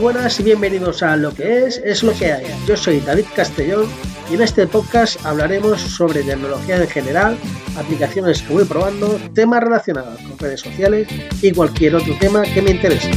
Buenas 0.00 0.38
y 0.40 0.42
bienvenidos 0.42 1.02
a 1.02 1.16
Lo 1.16 1.32
que 1.32 1.64
es, 1.64 1.78
es 1.78 2.02
lo 2.02 2.12
que 2.12 2.30
hay. 2.30 2.44
Yo 2.66 2.76
soy 2.76 3.00
David 3.00 3.24
Castellón 3.34 3.86
y 4.30 4.34
en 4.34 4.42
este 4.42 4.66
podcast 4.66 5.24
hablaremos 5.24 5.80
sobre 5.80 6.22
tecnología 6.22 6.76
en 6.76 6.86
general, 6.86 7.38
aplicaciones 7.78 8.42
que 8.42 8.52
voy 8.52 8.64
probando, 8.64 9.18
temas 9.34 9.62
relacionados 9.62 10.20
con 10.20 10.38
redes 10.38 10.60
sociales 10.60 11.08
y 11.40 11.50
cualquier 11.52 11.94
otro 11.94 12.14
tema 12.20 12.42
que 12.42 12.60
me 12.60 12.72
interese. 12.72 13.10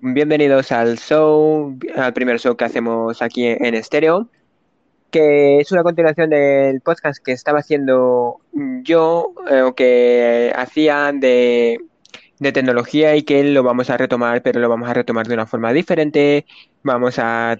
Bienvenidos 0.00 0.70
al 0.70 0.98
show, 0.98 1.76
al 1.96 2.12
primer 2.12 2.38
show 2.38 2.56
que 2.56 2.64
hacemos 2.64 3.20
aquí 3.20 3.46
en 3.46 3.74
estéreo, 3.74 4.28
que 5.10 5.58
es 5.58 5.72
una 5.72 5.82
continuación 5.82 6.30
del 6.30 6.80
podcast 6.82 7.22
que 7.22 7.32
estaba 7.32 7.58
haciendo 7.58 8.38
yo, 8.82 9.34
eh, 9.50 9.62
o 9.62 9.74
que 9.74 10.52
hacía 10.54 11.10
de, 11.12 11.78
de 12.42 12.52
tecnología 12.52 13.14
y 13.16 13.22
que 13.22 13.44
lo 13.44 13.62
vamos 13.62 13.88
a 13.88 13.96
retomar, 13.96 14.42
pero 14.42 14.60
lo 14.60 14.68
vamos 14.68 14.88
a 14.90 14.94
retomar 14.94 15.26
de 15.26 15.34
una 15.34 15.46
forma 15.46 15.72
diferente. 15.72 16.44
Vamos 16.82 17.18
a, 17.18 17.56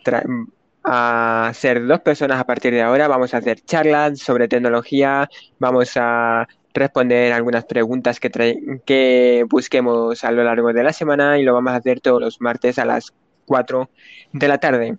a 0.84 1.52
ser 1.54 1.86
dos 1.86 2.00
personas 2.00 2.40
a 2.40 2.44
partir 2.44 2.74
de 2.74 2.82
ahora, 2.82 3.06
vamos 3.08 3.32
a 3.32 3.38
hacer 3.38 3.60
charlas 3.60 4.18
sobre 4.18 4.48
tecnología, 4.48 5.28
vamos 5.58 5.92
a 5.96 6.48
responder 6.74 7.32
algunas 7.32 7.64
preguntas 7.64 8.18
que, 8.18 8.80
que 8.84 9.46
busquemos 9.48 10.24
a 10.24 10.32
lo 10.32 10.42
largo 10.42 10.72
de 10.72 10.82
la 10.82 10.92
semana 10.92 11.38
y 11.38 11.44
lo 11.44 11.54
vamos 11.54 11.72
a 11.72 11.76
hacer 11.76 12.00
todos 12.00 12.20
los 12.20 12.40
martes 12.40 12.78
a 12.78 12.84
las 12.84 13.12
4 13.46 13.88
de 14.32 14.48
la 14.48 14.58
tarde. 14.58 14.96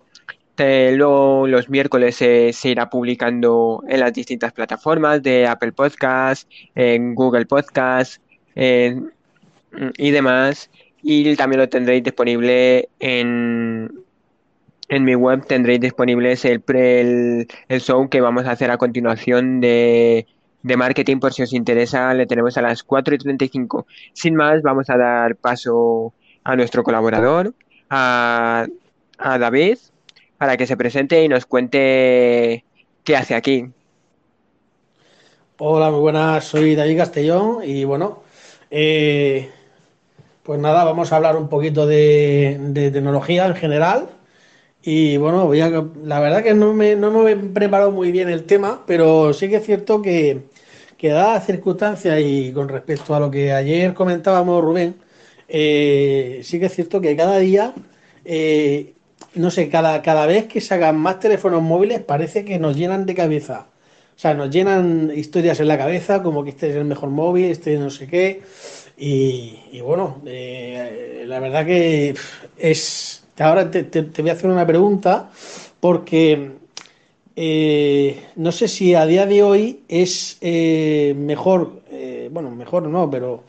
luego 0.56 1.46
los 1.46 1.68
miércoles 1.68 2.16
se 2.16 2.52
irá 2.64 2.88
publicando 2.88 3.82
en 3.86 4.00
las 4.00 4.14
distintas 4.14 4.52
plataformas 4.52 5.22
de 5.22 5.46
Apple 5.46 5.72
Podcast, 5.72 6.50
en 6.74 7.14
Google 7.14 7.44
Podcast 7.46 8.22
y 9.96 10.10
demás. 10.10 10.70
Y 11.02 11.34
también 11.36 11.60
lo 11.60 11.68
tendréis 11.68 12.02
disponible 12.02 12.88
en, 12.98 13.92
en 14.88 15.04
mi 15.04 15.14
web. 15.14 15.44
Tendréis 15.46 15.80
disponibles 15.80 16.44
el, 16.44 16.62
el, 16.68 17.48
el 17.68 17.80
show 17.80 18.08
que 18.08 18.20
vamos 18.20 18.46
a 18.46 18.52
hacer 18.52 18.70
a 18.70 18.78
continuación 18.78 19.60
de 19.60 20.26
de 20.64 20.78
marketing, 20.78 21.18
por 21.18 21.32
si 21.32 21.42
os 21.42 21.52
interesa, 21.52 22.14
le 22.14 22.26
tenemos 22.26 22.56
a 22.56 22.62
las 22.62 22.82
4 22.82 23.14
y 23.14 23.18
35. 23.18 23.86
Sin 24.14 24.34
más, 24.34 24.62
vamos 24.62 24.88
a 24.88 24.96
dar 24.96 25.36
paso 25.36 26.14
a 26.42 26.56
nuestro 26.56 26.82
colaborador, 26.82 27.54
a, 27.90 28.66
David, 29.18 29.76
para 30.38 30.56
que 30.56 30.66
se 30.66 30.76
presente 30.78 31.22
y 31.22 31.28
nos 31.28 31.44
cuente 31.44 32.64
qué 33.04 33.16
hace 33.16 33.34
aquí. 33.34 33.66
Hola, 35.58 35.90
muy 35.90 36.00
buenas, 36.00 36.46
soy 36.46 36.74
David 36.74 36.96
Castellón 36.96 37.58
y 37.62 37.84
bueno, 37.84 38.22
eh, 38.70 39.50
pues 40.44 40.60
nada, 40.60 40.84
vamos 40.84 41.10
a 41.12 41.16
hablar 41.16 41.36
un 41.36 41.48
poquito 41.48 41.86
de, 41.86 42.90
tecnología 42.92 43.46
en 43.46 43.54
general. 43.56 44.08
Y 44.82 45.16
bueno, 45.16 45.46
voy 45.46 45.60
a, 45.62 45.70
la 46.04 46.20
verdad 46.20 46.42
que 46.42 46.54
no 46.54 46.74
me, 46.74 46.96
no 46.96 47.10
me 47.10 47.32
he 47.32 47.36
preparado 47.36 47.90
muy 47.90 48.12
bien 48.12 48.28
el 48.28 48.44
tema, 48.44 48.82
pero 48.86 49.32
sí 49.32 49.48
que 49.48 49.56
es 49.56 49.64
cierto 49.64 50.02
que, 50.02 50.42
que 50.98 51.08
dadas 51.08 51.46
circunstancias 51.46 52.20
y 52.20 52.52
con 52.52 52.68
respecto 52.68 53.14
a 53.14 53.20
lo 53.20 53.30
que 53.30 53.52
ayer 53.52 53.94
comentábamos, 53.94 54.62
Rubén, 54.62 54.96
eh, 55.48 56.40
sí 56.44 56.60
que 56.60 56.66
es 56.66 56.74
cierto 56.74 57.00
que 57.00 57.16
cada 57.16 57.38
día, 57.38 57.74
eh, 58.26 58.94
no 59.34 59.50
sé, 59.50 59.70
cada, 59.70 60.02
cada 60.02 60.26
vez 60.26 60.46
que 60.46 60.60
sacan 60.60 60.98
más 60.98 61.20
teléfonos 61.20 61.62
móviles 61.62 62.00
parece 62.02 62.44
que 62.44 62.58
nos 62.58 62.76
llenan 62.76 63.06
de 63.06 63.14
cabeza. 63.14 63.68
O 64.16 64.18
sea, 64.18 64.34
nos 64.34 64.50
llenan 64.50 65.10
historias 65.14 65.58
en 65.60 65.68
la 65.68 65.78
cabeza, 65.78 66.22
como 66.22 66.44
que 66.44 66.50
este 66.50 66.70
es 66.70 66.76
el 66.76 66.84
mejor 66.84 67.10
móvil, 67.10 67.46
este 67.46 67.78
no 67.78 67.90
sé 67.90 68.06
qué. 68.06 68.42
Y, 68.96 69.80
bueno, 69.80 70.20
eh, 70.26 71.24
la 71.26 71.40
verdad 71.40 71.66
que 71.66 72.14
es... 72.56 73.24
Ahora 73.38 73.68
te, 73.68 73.82
voy 74.22 74.30
a 74.30 74.34
hacer 74.34 74.48
una 74.48 74.64
pregunta, 74.64 75.30
porque 75.80 76.52
eh, 77.34 78.22
no 78.36 78.52
sé 78.52 78.68
si 78.68 78.94
a 78.94 79.04
día 79.06 79.26
de 79.26 79.42
hoy 79.42 79.80
es 79.88 80.38
eh, 80.40 81.14
mejor, 81.16 81.82
bueno, 82.30 82.50
mejor 82.50 82.84
no, 82.84 83.10
pero 83.10 83.42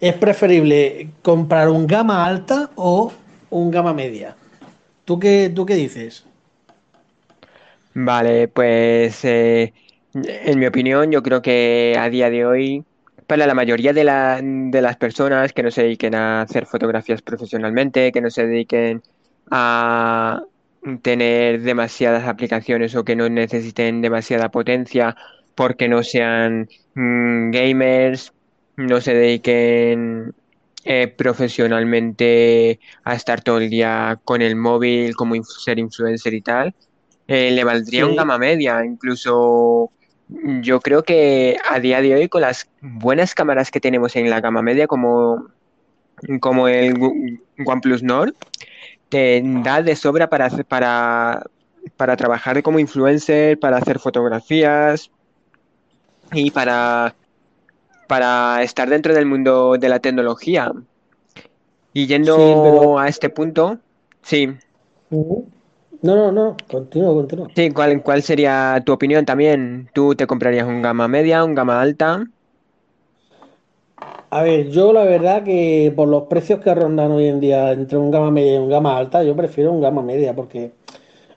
es 0.00 0.14
preferible 0.14 1.08
comprar 1.22 1.68
un 1.68 1.88
gama 1.88 2.24
alta 2.24 2.70
o 2.76 3.12
un 3.50 3.70
gama 3.72 3.92
media. 3.92 4.36
¿Tú 5.04 5.18
qué, 5.18 5.50
tú 5.52 5.66
qué 5.66 5.74
dices? 5.74 6.24
Vale, 7.94 8.46
pues 8.46 9.24
en 9.24 9.72
mi 10.58 10.66
opinión 10.66 11.10
yo 11.10 11.20
creo 11.24 11.42
que 11.42 11.96
a 11.98 12.08
día 12.08 12.30
de 12.30 12.46
hoy, 12.46 12.84
para 13.32 13.46
la 13.46 13.54
mayoría 13.54 13.94
de, 13.94 14.04
de 14.70 14.82
las 14.82 14.96
personas 14.98 15.54
que 15.54 15.62
no 15.62 15.70
se 15.70 15.84
dediquen 15.84 16.14
a 16.14 16.42
hacer 16.42 16.66
fotografías 16.66 17.22
profesionalmente, 17.22 18.12
que 18.12 18.20
no 18.20 18.28
se 18.28 18.46
dediquen 18.46 19.02
a, 19.50 20.42
tener 21.00 21.62
demasiadas 21.62 22.28
aplicaciones 22.28 22.94
o 22.94 23.06
que 23.06 23.16
no 23.16 23.30
necesiten 23.30 24.02
demasiada 24.02 24.50
potencia 24.50 25.16
porque 25.54 25.88
no 25.88 26.02
sean 26.02 26.68
mm, 26.94 27.52
gamers, 27.52 28.34
no 28.76 29.00
se 29.00 29.14
dediquen 29.14 30.34
eh, 30.84 31.08
profesionalmente 31.08 32.80
a 33.02 33.14
estar 33.14 33.40
todo 33.40 33.56
el 33.56 33.70
día 33.70 34.20
con 34.24 34.42
el 34.42 34.56
móvil 34.56 35.16
como 35.16 35.42
ser 35.42 35.78
influencer 35.78 36.34
y 36.34 36.42
tal, 36.42 36.74
eh, 37.28 37.50
le 37.50 37.64
valdría 37.64 38.04
un 38.04 38.14
gama 38.14 38.36
media. 38.36 38.84
Incluso 38.84 39.90
yo 40.28 40.80
creo 40.80 41.02
que 41.02 41.56
a 41.68 41.78
día 41.80 42.00
de 42.00 42.14
hoy 42.14 42.28
con 42.28 42.42
las 42.42 42.68
buenas 42.80 43.34
cámaras 43.34 43.70
que 43.70 43.80
tenemos 43.80 44.16
en 44.16 44.30
la 44.30 44.40
gama 44.40 44.62
media 44.62 44.86
como, 44.86 45.48
como 46.40 46.68
el 46.68 46.94
OnePlus 47.64 48.02
Nord, 48.02 48.34
te 49.08 49.42
da 49.44 49.82
de 49.82 49.94
sobra 49.94 50.28
para, 50.30 50.48
para, 50.66 51.44
para 51.96 52.16
trabajar 52.16 52.62
como 52.62 52.78
influencer, 52.78 53.58
para 53.58 53.76
hacer 53.76 53.98
fotografías 53.98 55.10
y 56.32 56.50
para, 56.50 57.14
para 58.08 58.62
estar 58.62 58.88
dentro 58.88 59.14
del 59.14 59.26
mundo 59.26 59.76
de 59.78 59.88
la 59.88 60.00
tecnología. 60.00 60.72
Y 61.92 62.06
yendo 62.06 62.98
a 62.98 63.08
este 63.08 63.28
punto, 63.28 63.78
sí. 64.22 64.48
No, 66.02 66.16
no, 66.16 66.32
no, 66.32 66.56
continúo, 66.68 67.14
continúo. 67.14 67.48
Sí, 67.54 67.70
¿cuál, 67.70 68.02
¿cuál 68.02 68.22
sería 68.22 68.82
tu 68.84 68.92
opinión 68.92 69.24
también? 69.24 69.88
¿Tú 69.94 70.16
te 70.16 70.26
comprarías 70.26 70.66
un 70.66 70.82
gama 70.82 71.06
media, 71.06 71.44
un 71.44 71.54
gama 71.54 71.80
alta? 71.80 72.24
A 74.30 74.42
ver, 74.42 74.68
yo 74.70 74.92
la 74.92 75.04
verdad 75.04 75.44
que 75.44 75.92
por 75.94 76.08
los 76.08 76.24
precios 76.24 76.58
que 76.60 76.74
rondan 76.74 77.12
hoy 77.12 77.26
en 77.26 77.38
día 77.38 77.70
entre 77.70 77.98
un 77.98 78.10
gama 78.10 78.32
media 78.32 78.54
y 78.54 78.58
un 78.58 78.68
gama 78.68 78.96
alta, 78.96 79.22
yo 79.22 79.36
prefiero 79.36 79.70
un 79.70 79.80
gama 79.80 80.02
media 80.02 80.34
porque, 80.34 80.72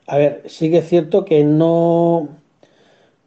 a 0.08 0.18
ver, 0.18 0.42
sí 0.48 0.72
que 0.72 0.80
es 0.80 0.90
cierto 0.90 1.26
que 1.26 1.44
no, 1.44 2.30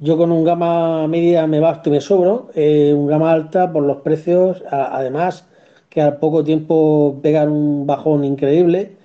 yo 0.01 0.17
con 0.17 0.33
un 0.33 0.43
gama 0.45 1.07
media 1.07 1.47
me 1.47 1.61
basto 1.61 1.91
y 1.91 1.93
me 1.93 2.01
sobro, 2.01 2.51
eh, 2.55 2.93
un 2.97 3.07
gama 3.07 3.31
alta 3.31 3.73
por 3.73 3.85
los 3.85 3.99
precios, 3.99 4.65
además 4.71 5.47
que 5.89 6.01
al 6.01 6.17
poco 6.19 6.43
tiempo 6.43 7.21
pegan 7.23 7.51
un 7.51 7.87
bajón 7.87 8.25
increíble 8.25 8.98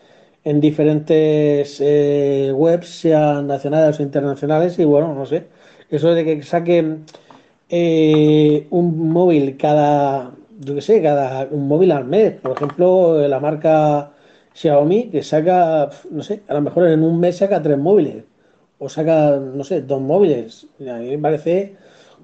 en 0.43 0.59
diferentes 0.61 1.77
eh, 1.81 2.51
webs, 2.53 2.89
sean 2.89 3.47
nacionales 3.47 3.99
o 3.99 4.03
internacionales, 4.03 4.77
y 4.79 4.85
bueno, 4.85 5.13
no 5.13 5.25
sé, 5.25 5.47
eso 5.89 6.13
de 6.13 6.25
que 6.25 6.43
saquen 6.43 7.05
eh, 7.69 8.67
un 8.71 9.09
móvil 9.09 9.57
cada 9.57 10.33
yo 10.59 10.75
qué 10.75 10.81
sé, 10.81 11.01
cada 11.01 11.47
un 11.51 11.67
móvil 11.67 11.91
al 11.91 12.05
mes. 12.05 12.33
Por 12.41 12.53
ejemplo, 12.53 13.27
la 13.27 13.39
marca 13.39 14.11
Xiaomi 14.53 15.09
que 15.09 15.23
saca, 15.23 15.89
no 16.11 16.23
sé, 16.23 16.43
a 16.47 16.53
lo 16.53 16.61
mejor 16.61 16.87
en 16.87 17.03
un 17.03 17.19
mes 17.19 17.37
saca 17.37 17.61
tres 17.61 17.77
móviles 17.77 18.23
o 18.79 18.89
saca, 18.89 19.37
no 19.37 19.63
sé, 19.63 19.81
dos 19.81 20.01
móviles. 20.01 20.67
A 20.79 20.99
mí 20.99 21.09
me 21.09 21.19
parece 21.19 21.75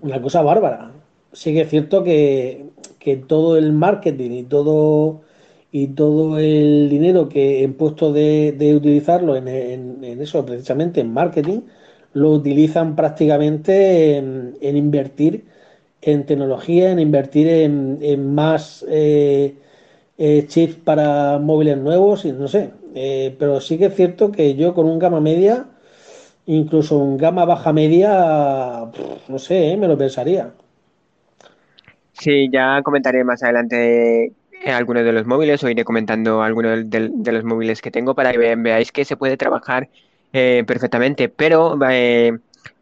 una 0.01 0.21
cosa 0.21 0.41
bárbara. 0.41 0.91
Sí 1.31 1.53
que 1.53 1.61
es 1.61 1.69
cierto 1.69 2.03
que, 2.03 2.65
todo 3.27 3.57
el 3.57 3.73
marketing 3.73 4.31
y 4.31 4.43
todo 4.43 5.21
y 5.71 5.87
todo 5.87 6.39
el 6.39 6.89
dinero 6.89 7.29
que 7.29 7.63
en 7.63 7.73
puesto 7.75 8.11
de, 8.13 8.73
utilizarlo 8.75 9.35
en, 9.35 10.03
eso, 10.21 10.45
precisamente 10.45 11.01
en 11.01 11.13
marketing, 11.13 11.61
lo 12.13 12.31
utilizan 12.31 12.95
prácticamente 12.95 14.17
en 14.17 14.77
invertir 14.77 15.45
en 16.01 16.25
tecnología, 16.25 16.91
en 16.91 16.99
invertir 16.99 17.47
en, 17.47 18.33
más 18.33 18.85
eh, 18.89 19.55
eh, 20.17 20.45
chips 20.47 20.75
para 20.75 21.39
móviles 21.39 21.77
nuevos, 21.77 22.25
y 22.25 22.31
no 22.31 22.47
sé. 22.47 22.71
Eh, 22.95 23.35
pero 23.37 23.61
sí 23.61 23.77
que 23.77 23.85
es 23.85 23.95
cierto 23.95 24.31
que 24.31 24.55
yo 24.55 24.73
con 24.73 24.87
un 24.87 24.99
gama 24.99 25.19
media, 25.19 25.65
incluso 26.45 26.97
un 26.97 27.17
gama 27.17 27.45
baja 27.45 27.73
media, 27.73 28.85
no 29.27 29.39
sé, 29.39 29.75
me 29.77 29.87
lo 29.87 29.97
pensaría. 29.97 30.51
Sí, 32.13 32.49
ya 32.51 32.81
comentaré 32.83 33.23
más 33.23 33.43
adelante 33.43 34.33
algunos 34.65 35.03
de 35.03 35.13
los 35.13 35.25
móviles 35.25 35.63
o 35.63 35.69
iré 35.69 35.83
comentando 35.83 36.41
algunos 36.41 36.89
de, 36.89 37.31
los 37.31 37.43
móviles 37.43 37.81
que 37.81 37.91
tengo 37.91 38.15
para 38.15 38.31
que 38.31 38.55
veáis 38.55 38.91
que 38.91 39.05
se 39.05 39.17
puede 39.17 39.37
trabajar 39.37 39.89
perfectamente. 40.31 41.29
Pero 41.29 41.77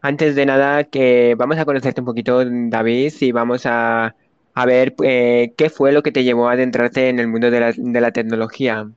antes 0.00 0.34
de 0.34 0.46
nada, 0.46 0.84
que 0.84 1.34
vamos 1.36 1.58
a 1.58 1.64
conocerte 1.64 2.00
un 2.00 2.06
poquito, 2.06 2.44
David, 2.44 3.12
y 3.20 3.32
vamos 3.32 3.66
a, 3.66 4.14
a 4.58 4.66
ver 4.66 4.94
eh, 5.04 5.52
qué 5.56 5.70
fue 5.70 5.92
lo 5.92 6.02
que 6.02 6.10
te 6.10 6.24
llevó 6.24 6.48
a 6.48 6.52
adentrarte 6.52 7.08
en 7.08 7.20
el 7.20 7.28
mundo 7.28 7.48
de 7.50 7.60
la, 7.60 7.72
de 7.76 8.00
la 8.00 8.10
tecnología. 8.10 8.88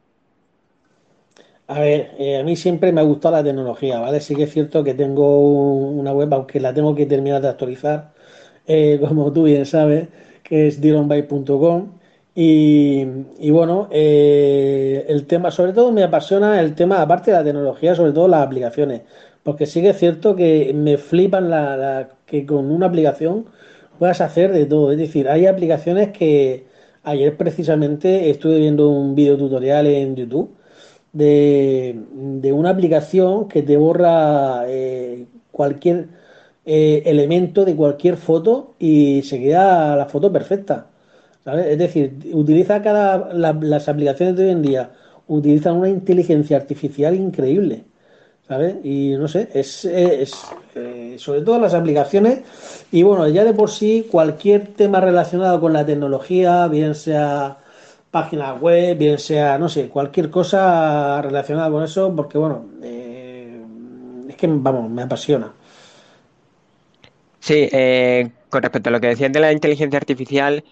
A 1.67 1.79
ver, 1.79 2.11
eh, 2.17 2.37
a 2.39 2.43
mí 2.43 2.55
siempre 2.55 2.91
me 2.91 2.99
ha 3.01 3.03
gustado 3.03 3.35
la 3.35 3.43
tecnología, 3.43 3.99
¿vale? 3.99 4.19
Sí 4.21 4.35
que 4.35 4.43
es 4.43 4.51
cierto 4.51 4.83
que 4.83 4.93
tengo 4.95 5.39
una 5.39 6.13
web, 6.13 6.33
aunque 6.33 6.59
la 6.59 6.73
tengo 6.73 6.95
que 6.95 7.05
terminar 7.05 7.41
de 7.41 7.49
actualizar, 7.49 8.11
eh, 8.67 8.99
como 9.07 9.31
tú 9.31 9.43
bien 9.43 9.65
sabes, 9.65 10.07
que 10.43 10.67
es 10.67 10.81
dironbay.com. 10.81 11.91
Y, 12.33 13.05
bueno, 13.51 13.89
eh, 13.91 15.05
el 15.09 15.27
tema, 15.27 15.51
sobre 15.51 15.73
todo 15.73 15.91
me 15.91 16.03
apasiona 16.03 16.61
el 16.61 16.75
tema, 16.75 17.01
aparte 17.01 17.31
de 17.31 17.37
la 17.37 17.43
tecnología, 17.43 17.93
sobre 17.95 18.13
todo 18.13 18.27
las 18.29 18.41
aplicaciones, 18.45 19.01
porque 19.43 19.65
sí 19.65 19.81
que 19.81 19.89
es 19.89 19.97
cierto 19.99 20.35
que 20.35 20.71
me 20.73 20.97
flipan 20.97 21.49
la, 21.49 21.75
la- 21.77 22.09
que 22.25 22.45
con 22.45 22.71
una 22.71 22.85
aplicación 22.87 23.47
puedas 23.99 24.21
hacer 24.21 24.53
de 24.53 24.65
todo. 24.65 24.91
Es 24.93 24.97
decir, 24.97 25.27
hay 25.29 25.45
aplicaciones 25.45 26.11
que 26.17 26.67
ayer 27.03 27.35
precisamente 27.37 28.29
estuve 28.29 28.59
viendo 28.59 28.87
un 28.89 29.13
video 29.15 29.37
tutorial 29.37 29.87
en 29.87 30.15
YouTube 30.15 30.55
de, 31.13 31.99
de 32.11 32.53
una 32.53 32.69
aplicación 32.71 33.47
que 33.49 33.63
te 33.63 33.75
borra 33.77 34.63
eh, 34.67 35.27
cualquier 35.51 36.07
eh, 36.65 37.03
elemento 37.07 37.65
de 37.65 37.75
cualquier 37.75 38.17
foto 38.17 38.75
y 38.79 39.21
se 39.23 39.39
queda 39.39 39.95
la 39.97 40.05
foto 40.07 40.31
perfecta. 40.31 40.90
Es 41.45 41.77
decir, 41.79 42.13
utiliza 42.33 42.81
cada, 42.81 43.33
la- 43.33 43.53
las 43.53 43.89
aplicaciones 43.89 44.35
de 44.35 44.45
hoy 44.45 44.51
en 44.51 44.61
día 44.61 44.91
utilizan 45.27 45.77
una 45.77 45.89
inteligencia 45.89 46.57
artificial 46.57 47.15
increíble. 47.15 47.85
¿Sabes? 48.47 48.75
Y 48.83 49.13
no 49.17 49.27
sé, 49.29 49.47
es, 49.53 49.85
es, 49.85 50.43
eh, 50.75 51.15
sobre 51.17 51.41
todo 51.41 51.59
las 51.59 51.73
aplicaciones 51.73 52.41
y 52.91 53.03
bueno, 53.03 53.27
ya 53.29 53.45
de 53.45 53.53
por 53.53 53.69
sí 53.71 54.07
cualquier 54.11 54.67
tema 54.75 54.99
relacionado 54.99 55.61
con 55.61 55.71
la 55.73 55.85
tecnología, 55.85 56.67
bien 56.67 56.95
sea 56.95 57.57
página 58.11 58.53
web, 58.55 58.97
bien 58.97 59.19
sea, 59.19 59.57
no 59.57 59.69
sé, 59.69 59.88
cualquier 59.89 60.29
cosa 60.29 61.21
relacionada 61.21 61.69
con 61.71 61.83
eso, 61.83 62.13
porque 62.15 62.38
bueno, 62.38 62.65
eh, 62.83 63.61
es 64.29 64.35
que, 64.35 64.47
vamos, 64.47 64.89
me 64.89 65.03
apasiona. 65.03 65.53
Sí, 67.39 67.67
eh, 67.71 68.31
con 68.49 68.61
respecto 68.61 68.89
a 68.89 68.91
lo 68.91 68.99
que 69.01 69.07
decías 69.07 69.31
de 69.31 69.39
la 69.39 69.51
inteligencia 69.51 69.97
artificial, 69.97 70.63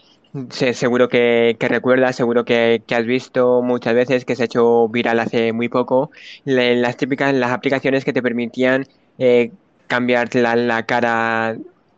se- 0.51 0.73
seguro 0.73 1.09
que, 1.09 1.57
que 1.59 1.67
recuerdas, 1.67 2.15
seguro 2.15 2.45
que, 2.45 2.83
que 2.87 2.95
has 2.95 3.05
visto 3.05 3.61
muchas 3.61 3.93
veces 3.95 4.25
que 4.25 4.35
se 4.35 4.43
ha 4.43 4.45
hecho 4.45 4.87
viral 4.89 5.19
hace 5.19 5.53
muy 5.53 5.69
poco, 5.69 6.11
le- 6.45 6.75
las 6.75 6.97
típicas, 6.97 7.33
las 7.33 7.51
aplicaciones 7.51 8.05
que 8.05 8.13
te 8.13 8.21
permitían 8.21 8.85
eh, 9.17 9.51
cambiar 9.87 10.33
la, 10.35 10.55
la 10.55 10.85
cara 10.85 11.57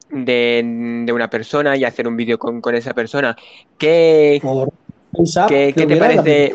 de, 0.09 0.63
de 1.05 1.13
una 1.13 1.29
persona 1.29 1.75
y 1.77 1.83
hacer 1.83 2.07
un 2.07 2.17
vídeo 2.17 2.37
con, 2.39 2.61
con 2.61 2.75
esa 2.75 2.93
persona. 2.93 3.35
¿Qué, 3.77 4.41
qué, 5.45 5.73
te 5.87 5.97
parece? 5.97 6.53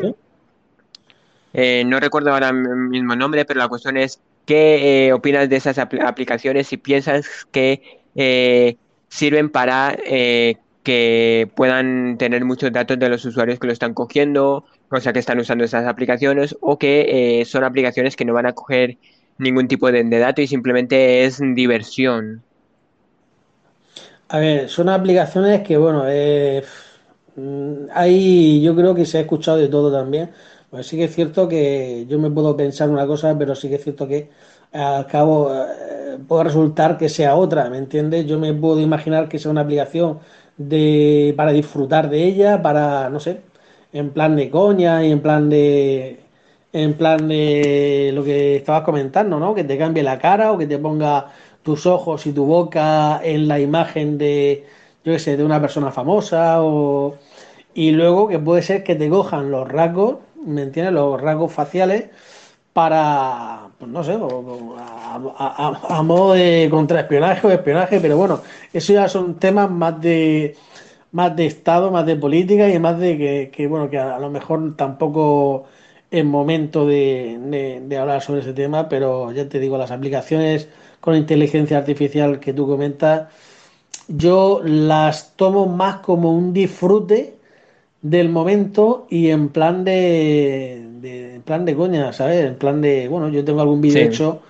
Eh, 1.53 1.83
no 1.85 1.99
recuerdo 1.99 2.31
ahora 2.33 2.51
mismo 2.53 3.13
el 3.13 3.19
nombre, 3.19 3.45
pero 3.45 3.59
la 3.59 3.67
cuestión 3.67 3.97
es, 3.97 4.21
¿qué 4.45 5.07
eh, 5.07 5.13
opinas 5.13 5.49
de 5.49 5.55
esas 5.55 5.77
apl- 5.77 6.03
aplicaciones 6.05 6.71
y 6.73 6.77
piensas 6.77 7.27
que 7.51 7.81
sirven 9.09 9.49
para 9.49 9.95
eh, 10.05 10.55
que 10.87 11.49
puedan 11.53 12.17
tener 12.17 12.45
muchos 12.45 12.71
datos 12.71 12.97
de 12.97 13.09
los 13.09 13.25
usuarios 13.25 13.59
que 13.59 13.67
lo 13.67 13.73
están 13.73 13.93
cogiendo, 13.93 14.63
o 14.89 14.99
sea, 15.01 15.11
que 15.11 15.19
están 15.19 15.37
usando 15.37 15.65
esas 15.65 15.85
aplicaciones, 15.85 16.55
o 16.61 16.77
que 16.77 17.41
eh, 17.41 17.45
son 17.45 17.65
aplicaciones 17.65 18.15
que 18.15 18.23
no 18.23 18.33
van 18.33 18.45
a 18.45 18.53
coger 18.53 18.97
ningún 19.37 19.67
tipo 19.67 19.91
de, 19.91 20.01
de 20.05 20.17
dato 20.17 20.41
y 20.41 20.47
simplemente 20.47 21.25
es 21.25 21.41
diversión? 21.41 22.41
A 24.29 24.39
ver, 24.39 24.69
son 24.69 24.87
aplicaciones 24.87 25.61
que, 25.61 25.75
bueno, 25.75 26.05
eh, 26.07 26.63
mm, 27.35 27.89
hay, 27.93 28.61
yo 28.61 28.73
creo 28.73 28.95
que 28.95 29.05
se 29.05 29.17
ha 29.17 29.21
escuchado 29.21 29.57
de 29.57 29.67
todo 29.67 29.91
también. 29.91 30.31
Pues 30.69 30.87
sí 30.87 30.95
que 30.95 31.03
es 31.03 31.13
cierto 31.13 31.49
que 31.49 32.05
yo 32.07 32.17
me 32.17 32.31
puedo 32.31 32.55
pensar 32.55 32.89
una 32.89 33.05
cosa, 33.05 33.37
pero 33.37 33.55
sí 33.55 33.67
que 33.67 33.75
es 33.75 33.83
cierto 33.83 34.07
que 34.07 34.29
al 34.71 35.05
cabo 35.07 35.53
eh, 35.53 35.86
puede 36.27 36.45
resultar 36.45 36.97
que 36.97 37.09
sea 37.09 37.35
otra, 37.35 37.69
¿me 37.69 37.77
entiendes? 37.77 38.25
Yo 38.25 38.39
me 38.39 38.53
puedo 38.53 38.79
imaginar 38.81 39.29
que 39.29 39.39
sea 39.39 39.51
una 39.51 39.61
aplicación 39.61 40.19
de, 40.57 41.33
para 41.37 41.51
disfrutar 41.51 42.09
de 42.09 42.23
ella, 42.23 42.61
para, 42.61 43.09
no 43.09 43.19
sé, 43.19 43.41
en 43.93 44.11
plan 44.11 44.35
de 44.35 44.49
coña 44.49 45.03
y 45.05 45.11
en 45.11 45.21
plan 45.21 45.49
de, 45.49 46.19
en 46.73 46.93
plan 46.97 47.27
de 47.27 48.11
lo 48.13 48.23
que 48.23 48.57
estabas 48.57 48.83
comentando, 48.83 49.39
¿no? 49.39 49.55
Que 49.55 49.63
te 49.63 49.77
cambie 49.77 50.03
la 50.03 50.19
cara 50.19 50.51
o 50.51 50.57
que 50.57 50.67
te 50.67 50.77
ponga 50.79 51.31
tus 51.63 51.85
ojos 51.85 52.25
y 52.27 52.33
tu 52.33 52.45
boca 52.45 53.19
en 53.23 53.47
la 53.47 53.59
imagen 53.59 54.17
de, 54.17 54.65
yo 55.03 55.13
qué 55.13 55.19
sé, 55.19 55.37
de 55.37 55.43
una 55.43 55.61
persona 55.61 55.91
famosa 55.91 56.63
o... 56.63 57.15
Y 57.73 57.91
luego 57.91 58.27
que 58.27 58.39
puede 58.39 58.61
ser 58.63 58.83
que 58.83 58.95
te 58.95 59.09
cojan 59.09 59.51
los 59.51 59.67
rasgos, 59.67 60.17
¿me 60.43 60.63
entiendes? 60.63 60.93
Los 60.93 61.21
rasgos 61.21 61.53
faciales 61.53 62.05
para, 62.73 63.69
pues 63.79 63.91
no 63.91 64.03
sé, 64.03 64.17
a, 65.15 65.15
a- 65.37 65.67
a- 65.67 65.99
a 65.99 66.03
modo 66.03 66.33
de 66.33 66.67
contraespionaje 66.71 67.45
o 67.47 67.51
espionaje, 67.51 67.99
pero 67.99 68.17
bueno, 68.17 68.41
eso 68.73 68.93
ya 68.93 69.07
son 69.09 69.39
temas 69.39 69.69
más 69.71 70.01
de 70.01 70.55
más 71.11 71.35
de 71.35 71.45
Estado, 71.45 71.91
más 71.91 72.05
de 72.05 72.15
política 72.17 72.69
y 72.69 72.79
más 72.79 72.99
de 72.99 73.17
que, 73.17 73.51
que, 73.53 73.67
bueno, 73.67 73.89
que 73.89 73.97
a, 73.97 74.15
a 74.15 74.19
lo 74.19 74.29
mejor 74.29 74.75
tampoco 74.75 75.65
es 76.11 76.23
momento 76.25 76.85
de, 76.87 77.37
de- 77.41 77.81
de 77.81 77.97
hablar 77.97 78.21
sobre 78.21 78.41
ese 78.41 78.53
tema, 78.53 78.89
pero 78.89 79.31
ya 79.31 79.47
te 79.49 79.59
digo, 79.59 79.77
las 79.77 79.91
aplicaciones 79.91 80.69
con 81.01 81.15
inteligencia 81.15 81.77
artificial 81.77 82.39
que 82.39 82.53
tú 82.53 82.67
comentas, 82.67 83.27
yo 84.07 84.61
las 84.63 85.35
tomo 85.35 85.65
más 85.67 85.97
como 85.97 86.31
un 86.33 86.53
disfrute 86.53 87.35
del 88.01 88.29
momento 88.29 89.07
y 89.09 89.29
en 89.29 89.49
plan 89.49 89.83
de, 89.85 90.87
de- 91.01 91.35
en 91.35 91.41
plan 91.43 91.65
de 91.65 91.75
coña, 91.75 92.13
¿sabes? 92.13 92.45
En 92.45 92.55
plan 92.57 92.81
de, 92.81 93.07
bueno, 93.07 93.29
yo 93.29 93.45
tengo 93.45 93.61
algún 93.61 93.81
vídeo 93.81 94.03
Sí, 94.03 94.05
hecho, 94.05 94.41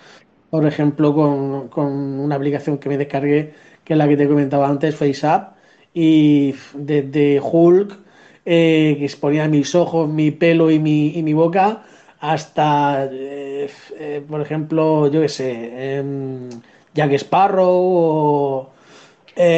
por 0.50 0.66
ejemplo, 0.66 1.14
con, 1.14 1.68
con 1.70 1.88
una 2.20 2.36
aplicación 2.36 2.78
que 2.78 2.90
me 2.90 2.98
descargué, 2.98 3.54
que 3.84 3.94
es 3.94 3.98
la 3.98 4.08
que 4.08 4.18
te 4.18 4.28
comentaba 4.28 4.68
antes, 4.70 4.96
FaceApp, 4.96 5.56
y 5.94 6.56
desde 6.74 7.40
Hulk, 7.42 7.98
eh, 8.45 8.95
que 8.98 9.06
exponía 9.06 9.48
mis 9.48 9.76
ojos, 9.76 10.10
mi 10.10 10.31
pelo 10.31 10.71
y 10.71 10.80
mi, 10.80 11.10
y 11.18 11.24
mi 11.24 11.33
boca, 11.33 11.83
hasta, 12.19 13.06
eh, 13.12 13.69
eh, 14.00 14.24
por 14.28 14.42
ejemplo, 14.42 15.07
yo 15.12 15.21
qué 15.21 15.30
sé, 15.30 15.98
em, 16.00 16.50
Jack 16.94 17.12
Sparrow 17.14 17.68
o... 17.69 18.69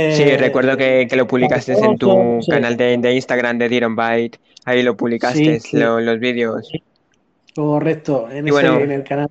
sí, 0.08 0.36
recuerdo 0.38 0.78
que, 0.78 1.08
que 1.10 1.16
lo 1.16 1.28
publicaste 1.28 1.74
en 1.86 1.98
tu 1.98 2.46
canal 2.50 2.78
de, 2.78 2.98
de 2.98 3.13
Instagram 3.13 3.58
de 3.58 3.70
Diron 3.70 3.96
Byte, 3.96 4.40
ahí 4.66 4.84
lo 4.84 4.98
publicaste, 4.98 5.60
Sí, 5.60 5.60
sí, 5.60 5.80
lo- 5.80 6.00
los 6.02 6.20
vídeos. 6.20 6.78
correcto. 7.56 8.30
En 8.30 8.48
Y 8.48 8.50
ese, 8.50 8.68
bueno, 8.68 8.84
en 8.84 8.92
el 8.92 9.04
canal, 9.04 9.30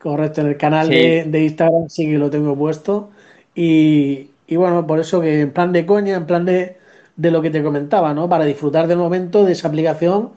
correcto, 0.00 0.40
en 0.42 0.48
el 0.48 0.56
canal 0.56 0.88
sí. 0.88 0.94
de, 0.94 1.24
de 1.26 1.44
Instagram 1.44 1.88
sí 1.88 2.06
que 2.06 2.18
lo 2.18 2.30
tengo 2.30 2.56
puesto. 2.56 3.10
Y, 3.54 4.30
y 4.46 4.56
bueno, 4.56 4.86
por 4.86 5.00
eso 5.00 5.20
que 5.20 5.40
en 5.42 5.52
plan 5.52 5.72
de 5.72 5.86
coña, 5.86 6.16
en 6.16 6.26
plan 6.26 6.44
de, 6.44 6.76
de 7.16 7.30
lo 7.30 7.42
que 7.42 7.50
te 7.50 7.62
comentaba, 7.62 8.14
¿no? 8.14 8.28
Para 8.28 8.44
disfrutar 8.44 8.86
del 8.86 8.98
momento 8.98 9.44
de 9.44 9.52
esa 9.52 9.68
aplicación. 9.68 10.30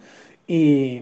Y, 0.48 1.02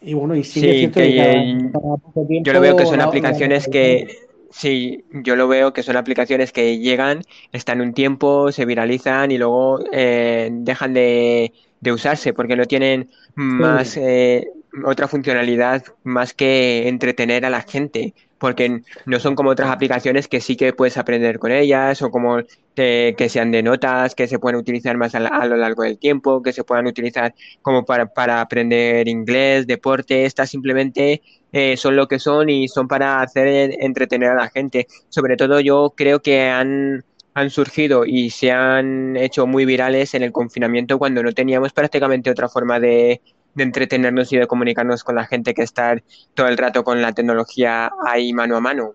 y 0.00 0.14
bueno, 0.14 0.34
y 0.36 0.44
sí 0.44 0.60
Sí, 0.60 0.60
cierto 0.62 1.00
que 1.00 1.12
que 1.12 1.16
cada, 1.16 1.32
cada 1.72 1.96
poco 1.98 2.26
yo 2.42 2.52
lo 2.52 2.60
veo 2.60 2.76
que 2.76 2.84
tiempo 2.84 2.90
son 2.90 3.00
aplicaciones 3.00 3.68
que, 3.68 4.08
sí, 4.50 5.04
yo 5.12 5.36
lo 5.36 5.48
veo 5.48 5.72
que 5.72 5.82
son 5.82 5.96
aplicaciones 5.96 6.52
que 6.52 6.78
llegan, 6.78 7.22
están 7.52 7.80
un 7.80 7.94
tiempo, 7.94 8.52
se 8.52 8.64
viralizan 8.64 9.30
y 9.30 9.38
luego 9.38 9.80
eh, 9.92 10.48
dejan 10.52 10.94
de, 10.94 11.52
de 11.80 11.92
usarse 11.92 12.32
porque 12.32 12.56
no 12.56 12.66
tienen 12.66 13.10
más 13.34 13.90
sí, 13.90 14.00
eh, 14.02 14.48
otra 14.84 15.08
funcionalidad 15.08 15.82
más 16.04 16.34
que 16.34 16.88
entretener 16.88 17.44
a 17.44 17.50
la 17.50 17.62
gente. 17.62 18.14
Porque 18.38 18.82
no 19.06 19.18
son 19.20 19.34
como 19.34 19.50
otras 19.50 19.70
aplicaciones 19.70 20.28
que 20.28 20.40
sí 20.40 20.56
que 20.56 20.72
puedes 20.72 20.96
aprender 20.96 21.38
con 21.40 21.50
ellas 21.50 22.00
o 22.02 22.10
como 22.10 22.38
que, 22.74 23.14
que 23.18 23.28
sean 23.28 23.50
de 23.50 23.62
notas, 23.62 24.14
que 24.14 24.28
se 24.28 24.38
pueden 24.38 24.58
utilizar 24.60 24.96
más 24.96 25.14
a, 25.14 25.20
la- 25.20 25.28
a 25.30 25.46
lo 25.46 25.56
largo 25.56 25.82
del 25.82 25.98
tiempo, 25.98 26.42
que 26.42 26.52
se 26.52 26.62
puedan 26.64 26.86
utilizar 26.86 27.34
como 27.62 27.84
para, 27.84 28.06
para 28.06 28.40
aprender 28.40 29.08
inglés, 29.08 29.66
deporte, 29.66 30.24
estas 30.24 30.50
simplemente 30.50 31.22
eh, 31.52 31.76
son 31.76 31.96
lo 31.96 32.06
que 32.08 32.18
son 32.18 32.48
y 32.50 32.68
son 32.68 32.88
para 32.88 33.20
hacer 33.22 33.74
entretener 33.80 34.30
a 34.30 34.34
la 34.36 34.50
gente. 34.50 34.86
Sobre 35.08 35.36
todo 35.36 35.60
yo 35.60 35.92
creo 35.96 36.20
que 36.20 36.42
han, 36.42 37.04
han 37.34 37.50
surgido 37.50 38.04
y 38.06 38.30
se 38.30 38.52
han 38.52 39.16
hecho 39.16 39.46
muy 39.46 39.64
virales 39.64 40.14
en 40.14 40.22
el 40.22 40.32
confinamiento 40.32 40.98
cuando 40.98 41.22
no 41.22 41.32
teníamos 41.32 41.72
prácticamente 41.72 42.30
otra 42.30 42.48
forma 42.48 42.78
de, 42.80 43.20
de 43.58 43.64
entretenernos 43.64 44.32
y 44.32 44.38
de 44.38 44.46
comunicarnos 44.48 45.04
con 45.04 45.16
la 45.16 45.26
gente 45.26 45.54
que 45.54 45.62
estar 45.64 46.02
todo 46.34 46.48
el 46.48 46.58
rato 46.58 46.84
con 46.84 47.02
la 47.02 47.12
tecnología 47.12 47.92
ahí 48.06 48.32
mano 48.32 48.56
a 48.56 48.60
mano. 48.60 48.94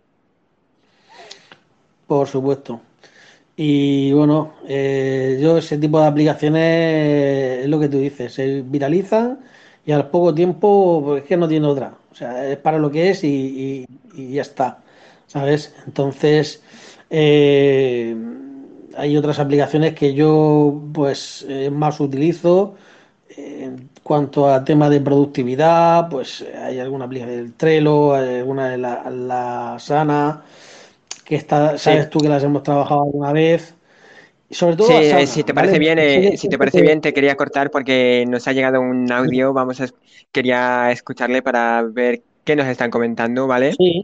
por 2.08 2.28
supuesto. 2.28 2.82
Y 3.58 4.14
bueno, 4.14 4.54
eh, 4.68 5.40
yo 5.42 5.58
ese 5.60 5.78
tipo 5.78 6.00
de 6.02 6.08
aplicaciones 6.08 7.64
es 7.64 7.70
lo 7.70 7.80
que 7.80 7.90
tú 7.90 8.00
dices, 8.00 8.34
se 8.34 8.62
viralizan 8.64 9.40
y 9.86 9.92
al 9.94 10.10
poco 10.10 10.34
tiempo 10.36 11.02
pues 11.06 11.24
es 11.24 11.30
que 11.30 11.38
no 11.38 11.48
tiene 11.48 11.68
otra. 11.68 11.96
O 12.12 12.16
sea, 12.16 12.50
es 12.52 12.58
para 12.58 12.80
lo 12.80 12.92
que 12.92 13.12
es 13.12 13.24
y, 13.24 13.86
y- 14.16 14.34
ya 14.34 14.42
está, 14.44 14.80
¿sabes? 15.28 15.76
Entonces, 15.88 16.64
eh, 17.10 18.16
hay 18.98 19.18
otras 19.18 19.40
aplicaciones 19.40 19.94
que 19.96 20.14
yo 20.14 20.82
pues 20.94 21.46
eh, 21.50 21.70
más 21.72 22.00
utilizo. 22.00 22.76
En 23.38 23.90
cuanto 24.04 24.48
a 24.50 24.64
tema 24.64 24.90
de 24.90 25.02
productividad, 25.02 26.10
pues 26.10 26.42
hay 26.56 26.80
alguna 26.80 27.06
aplicación 27.06 27.38
del 27.38 27.54
Trello, 27.56 28.14
hay 28.16 28.40
alguna 28.40 28.70
de 28.70 28.78
la, 28.78 29.10
la 29.10 29.78
Sana, 29.80 30.44
que 31.26 31.36
está, 31.36 31.78
sabes 31.78 32.10
Sí, 32.10 32.10
tú 32.10 32.22
que 32.22 32.30
las 32.30 32.44
hemos 32.44 32.64
trabajado 32.64 33.04
alguna 33.04 33.34
vez. 33.34 33.76
Y 34.50 34.56
sobre 34.56 34.78
sí, 34.78 34.94
todo 34.94 34.98
eh, 34.98 34.98
Asana, 35.00 35.28
si 35.28 35.44
te 35.44 35.54
¿vale? 35.54 35.54
parece 35.54 35.80
bien, 35.80 36.00
sí 36.08 36.22
eh, 36.26 36.38
si 36.38 36.50
te 36.50 36.58
parece 36.58 36.82
bien, 36.82 37.02
te 37.02 37.14
quería 37.14 37.36
cortar 37.36 37.72
porque 37.72 38.26
nos 38.28 38.48
ha 38.48 38.54
llegado 38.54 38.82
un 38.82 39.12
audio. 39.12 39.54
Vamos 39.54 39.82
a, 39.82 39.88
quería 40.32 40.92
escucharle 40.92 41.42
para 41.42 41.82
ver 41.84 42.24
qué 42.44 42.56
nos 42.56 42.68
están 42.68 42.92
comentando, 42.92 43.48
¿vale? 43.48 43.78
Sí, 43.78 44.04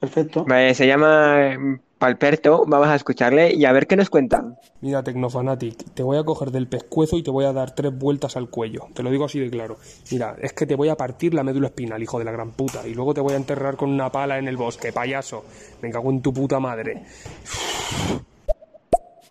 perfecto. 0.00 0.46
Vale, 0.46 0.74
se 0.74 0.86
llama 0.86 1.56
Palperto. 2.04 2.64
Vamos 2.66 2.88
a 2.88 2.96
escucharle 2.96 3.54
y 3.54 3.64
a 3.64 3.72
ver 3.72 3.86
qué 3.86 3.96
nos 3.96 4.10
cuentan. 4.10 4.58
Mira, 4.82 5.02
Tecnofanatic, 5.02 5.94
te 5.94 6.02
voy 6.02 6.18
a 6.18 6.22
coger 6.22 6.50
del 6.50 6.68
pescuezo 6.68 7.16
y 7.16 7.22
te 7.22 7.30
voy 7.30 7.46
a 7.46 7.54
dar 7.54 7.74
tres 7.74 7.96
vueltas 7.96 8.36
al 8.36 8.50
cuello. 8.50 8.88
Te 8.92 9.02
lo 9.02 9.10
digo 9.10 9.24
así 9.24 9.40
de 9.40 9.48
claro. 9.48 9.78
Mira, 10.12 10.36
es 10.38 10.52
que 10.52 10.66
te 10.66 10.74
voy 10.74 10.90
a 10.90 10.96
partir 10.96 11.32
la 11.32 11.42
médula 11.42 11.68
espinal, 11.68 12.02
hijo 12.02 12.18
de 12.18 12.26
la 12.26 12.32
gran 12.32 12.50
puta. 12.50 12.86
Y 12.86 12.92
luego 12.92 13.14
te 13.14 13.22
voy 13.22 13.32
a 13.32 13.36
enterrar 13.36 13.78
con 13.78 13.88
una 13.88 14.12
pala 14.12 14.38
en 14.38 14.48
el 14.48 14.58
bosque, 14.58 14.92
payaso. 14.92 15.46
Me 15.80 15.90
cago 15.90 16.10
en 16.10 16.20
tu 16.20 16.34
puta 16.34 16.60
madre. 16.60 17.04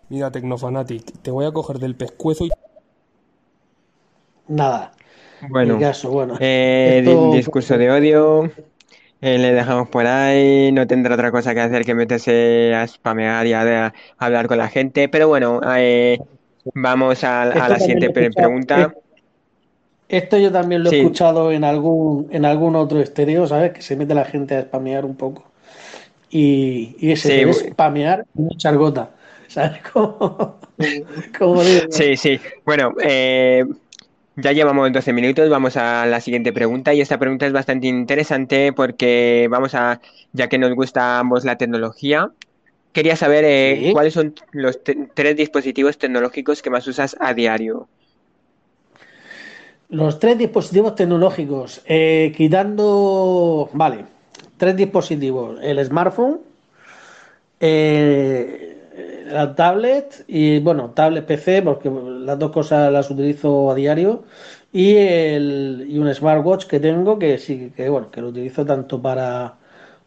Mira, 0.08 0.32
Tecnofanatic, 0.32 1.22
te 1.22 1.30
voy 1.30 1.46
a 1.46 1.52
coger 1.52 1.78
del 1.78 1.94
pescuezo 1.94 2.46
y... 2.46 2.50
Nada, 4.48 4.94
Bueno, 5.48 5.78
caso. 5.78 6.10
Bueno, 6.10 6.34
eh, 6.40 7.04
esto, 7.04 7.34
discurso 7.34 7.78
de 7.78 7.90
odio. 7.92 8.50
Eh, 9.24 9.38
le 9.38 9.52
dejamos 9.52 9.88
por 9.88 10.06
ahí. 10.06 10.70
No 10.72 10.86
tendrá 10.86 11.14
otra 11.14 11.30
cosa 11.30 11.54
que 11.54 11.60
hacer 11.60 11.84
que 11.84 11.94
meterse 11.94 12.74
a 12.74 12.86
spamear 12.86 13.46
y 13.46 13.52
a, 13.52 13.86
a 13.86 13.92
hablar 14.18 14.46
con 14.48 14.58
la 14.58 14.68
gente. 14.68 15.08
Pero 15.08 15.28
bueno, 15.28 15.60
eh, 15.76 16.18
vamos 16.74 17.24
a, 17.24 17.44
la 17.46 17.78
siguiente 17.78 18.10
pregunta. 18.10 18.94
Esto 20.08 20.36
yo 20.38 20.52
también 20.52 20.82
lo 20.82 20.90
he 20.90 20.92
Sí, 20.92 21.00
escuchado 21.00 21.50
en 21.50 21.64
algún, 21.64 22.28
en 22.30 22.44
algún 22.44 22.76
otro 22.76 23.00
estéreo, 23.00 23.46
¿sabes? 23.46 23.72
Que 23.72 23.82
se 23.82 23.96
mete 23.96 24.14
la 24.14 24.24
gente 24.24 24.54
a 24.56 24.62
spamear 24.62 25.04
un 25.04 25.16
poco. 25.16 25.44
Y, 26.30 26.96
y 27.00 27.12
ese, 27.12 27.30
sí, 27.30 27.42
es 27.42 27.60
spamear 27.60 28.26
echar 28.50 28.76
gota. 28.76 29.10
¿Sabes 29.48 29.80
cómo, 29.92 30.58
cómo 31.38 31.64
digo? 31.64 31.82
sí, 31.88 32.16
sí. 32.16 32.40
Bueno, 32.64 32.94
eh, 33.02 33.64
ya 34.36 34.52
llevamos 34.52 34.92
12 34.92 35.12
minutos. 35.12 35.48
Vamos 35.48 35.76
a 35.76 36.06
la 36.06 36.20
siguiente 36.20 36.52
pregunta. 36.52 36.92
Y 36.94 37.00
esta 37.00 37.18
pregunta 37.18 37.46
es 37.46 37.52
bastante 37.52 37.86
interesante 37.86 38.72
porque 38.72 39.46
vamos 39.50 39.74
a, 39.74 40.00
ya 40.32 40.48
que 40.48 40.58
nos 40.58 40.74
gusta 40.74 41.16
a 41.16 41.20
ambos 41.20 41.44
la 41.44 41.56
tecnología, 41.56 42.30
quería 42.92 43.16
saber 43.16 43.44
eh, 43.44 43.80
Sí. 43.86 43.92
cuáles 43.92 44.14
son 44.14 44.34
los 44.52 44.80
tres 45.14 45.36
dispositivos 45.36 45.98
tecnológicos 45.98 46.62
que 46.62 46.70
más 46.70 46.86
usas 46.86 47.16
a 47.20 47.34
diario. 47.34 47.88
Los 49.90 50.18
tres 50.18 50.38
dispositivos 50.38 50.94
tecnológicos, 50.96 51.82
eh, 51.86 52.32
quitando, 52.36 53.68
vale, 53.74 54.06
tres 54.56 54.76
dispositivos, 54.76 55.58
el 55.62 55.84
smartphone, 55.84 56.40
eh, 57.60 58.73
la 59.24 59.54
tablet 59.54 60.24
y, 60.28 60.58
bueno, 60.60 60.90
tablet 60.90 61.26
PC, 61.26 61.62
porque 61.62 61.90
las 61.90 62.38
dos 62.38 62.50
cosas 62.52 62.92
las 62.92 63.10
utilizo 63.10 63.70
a 63.70 63.74
diario, 63.74 64.24
y, 64.72 64.96
el, 64.96 65.86
y 65.88 65.98
un 65.98 66.12
smartwatch 66.12 66.66
que 66.66 66.80
tengo, 66.80 67.18
que 67.18 67.38
sí, 67.38 67.72
que 67.76 67.88
bueno, 67.88 68.10
que 68.10 68.20
lo 68.20 68.28
utilizo 68.28 68.64
tanto 68.66 69.00
para, 69.00 69.54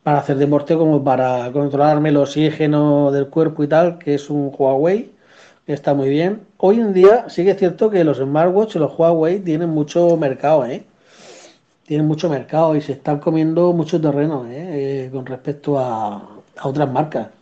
para 0.04 0.20
hacer 0.20 0.38
deporte 0.38 0.76
como 0.76 1.04
para 1.04 1.52
controlarme 1.52 2.10
el 2.10 2.18
oxígeno 2.18 3.12
del 3.12 3.28
cuerpo 3.28 3.64
y 3.64 3.68
tal, 3.68 3.98
que 3.98 4.16
es 4.16 4.30
un 4.30 4.52
Huawei, 4.58 5.12
que 5.66 5.74
está 5.74 5.94
muy 5.94 6.10
bien. 6.10 6.42
Hoy 6.58 6.80
en 6.80 6.94
día 6.94 7.30
sí 7.30 7.44
que 7.44 7.52
es 7.52 7.58
cierto 7.60 7.90
que 7.90 8.04
los 8.04 8.18
smartwatch 8.18 8.76
y 8.76 8.80
los 8.80 8.98
Huawei 8.98 9.40
tienen 9.40 9.70
mucho 9.70 10.18
mercado, 10.18 10.66
¿eh? 10.66 10.84
Tienen 11.86 12.08
mucho 12.08 12.30
mercado 12.30 12.76
y 12.76 12.82
se 12.82 12.94
están 12.94 13.20
comiendo 13.20 13.74
mucho 13.74 14.00
terreno, 14.02 14.46
¿eh? 14.48 15.06
Eh, 15.06 15.10
con 15.12 15.26
respecto 15.26 15.80
a, 15.80 16.16
a 16.58 16.68
otras 16.68 16.92
marcas. 16.92 17.37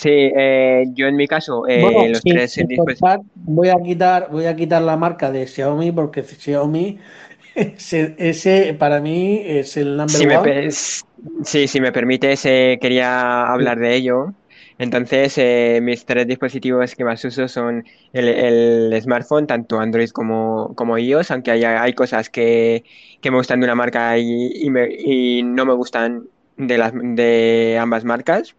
Sí, 0.00 0.08
eh, 0.10 0.84
yo 0.94 1.06
en 1.06 1.16
mi 1.16 1.26
caso, 1.28 1.66
Bueno, 1.72 2.06
eh, 2.06 2.08
los 2.10 2.24
sin, 2.24 2.46
tres 2.46 2.56
sin 2.56 2.68
dispositivos. 2.68 3.08
contar, 3.08 3.20
voy 3.34 3.68
a 3.68 3.76
quitar, 3.82 4.28
voy 4.30 4.46
a 4.46 4.56
quitar 4.56 4.82
la 4.82 4.96
marca 4.96 5.30
de 5.30 5.46
Xiaomi 5.46 5.92
porque 5.92 6.22
Xiaomi 6.24 6.98
ese, 7.54 8.16
ese 8.18 8.74
para 8.74 9.00
mí 9.00 9.40
es 9.44 9.76
el 9.76 9.96
number 9.96 10.22
Si 10.22 10.26
me, 10.26 10.40
one. 10.42 10.56
s- 10.66 11.02
sí, 11.44 11.68
si 11.68 11.80
me 11.80 11.92
permites, 11.92 12.44
eh, 12.46 12.78
quería 12.80 13.42
hablar 13.46 13.78
de 13.78 13.94
ello. 13.94 14.34
Entonces, 14.78 15.36
eh, 15.38 15.78
mis 15.82 16.04
tres 16.06 16.26
dispositivos 16.26 16.94
que 16.94 17.04
más 17.04 17.24
uso 17.24 17.46
son 17.48 17.84
el, 18.12 18.28
el 18.28 19.02
smartphone, 19.02 19.46
tanto 19.46 19.78
Android 19.78 20.08
como, 20.10 20.74
como 20.74 20.96
iOS, 20.98 21.30
aunque 21.30 21.50
hay, 21.52 21.64
hay 21.64 21.92
cosas 21.94 22.30
que, 22.30 22.84
que 23.20 23.30
me 23.30 23.36
gustan 23.36 23.60
de 23.60 23.66
una 23.66 23.74
marca 23.74 24.16
y, 24.18 24.50
y, 24.54 24.70
me- 24.70 24.88
y 24.90 25.42
no 25.42 25.64
me 25.66 25.74
gustan 25.74 26.24
de, 26.56 26.78
las, 26.78 26.92
de 26.94 27.78
ambas 27.80 28.04
marcas. 28.04 28.56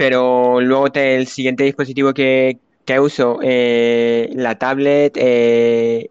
Pero 0.00 0.60
luego 0.62 0.88
el 0.94 1.26
siguiente 1.26 1.64
dispositivo 1.64 2.14
que, 2.14 2.58
que 2.86 2.98
uso, 3.00 3.38
eh, 3.42 4.30
la 4.34 4.56
tablet, 4.58 5.12
eh, 5.16 6.10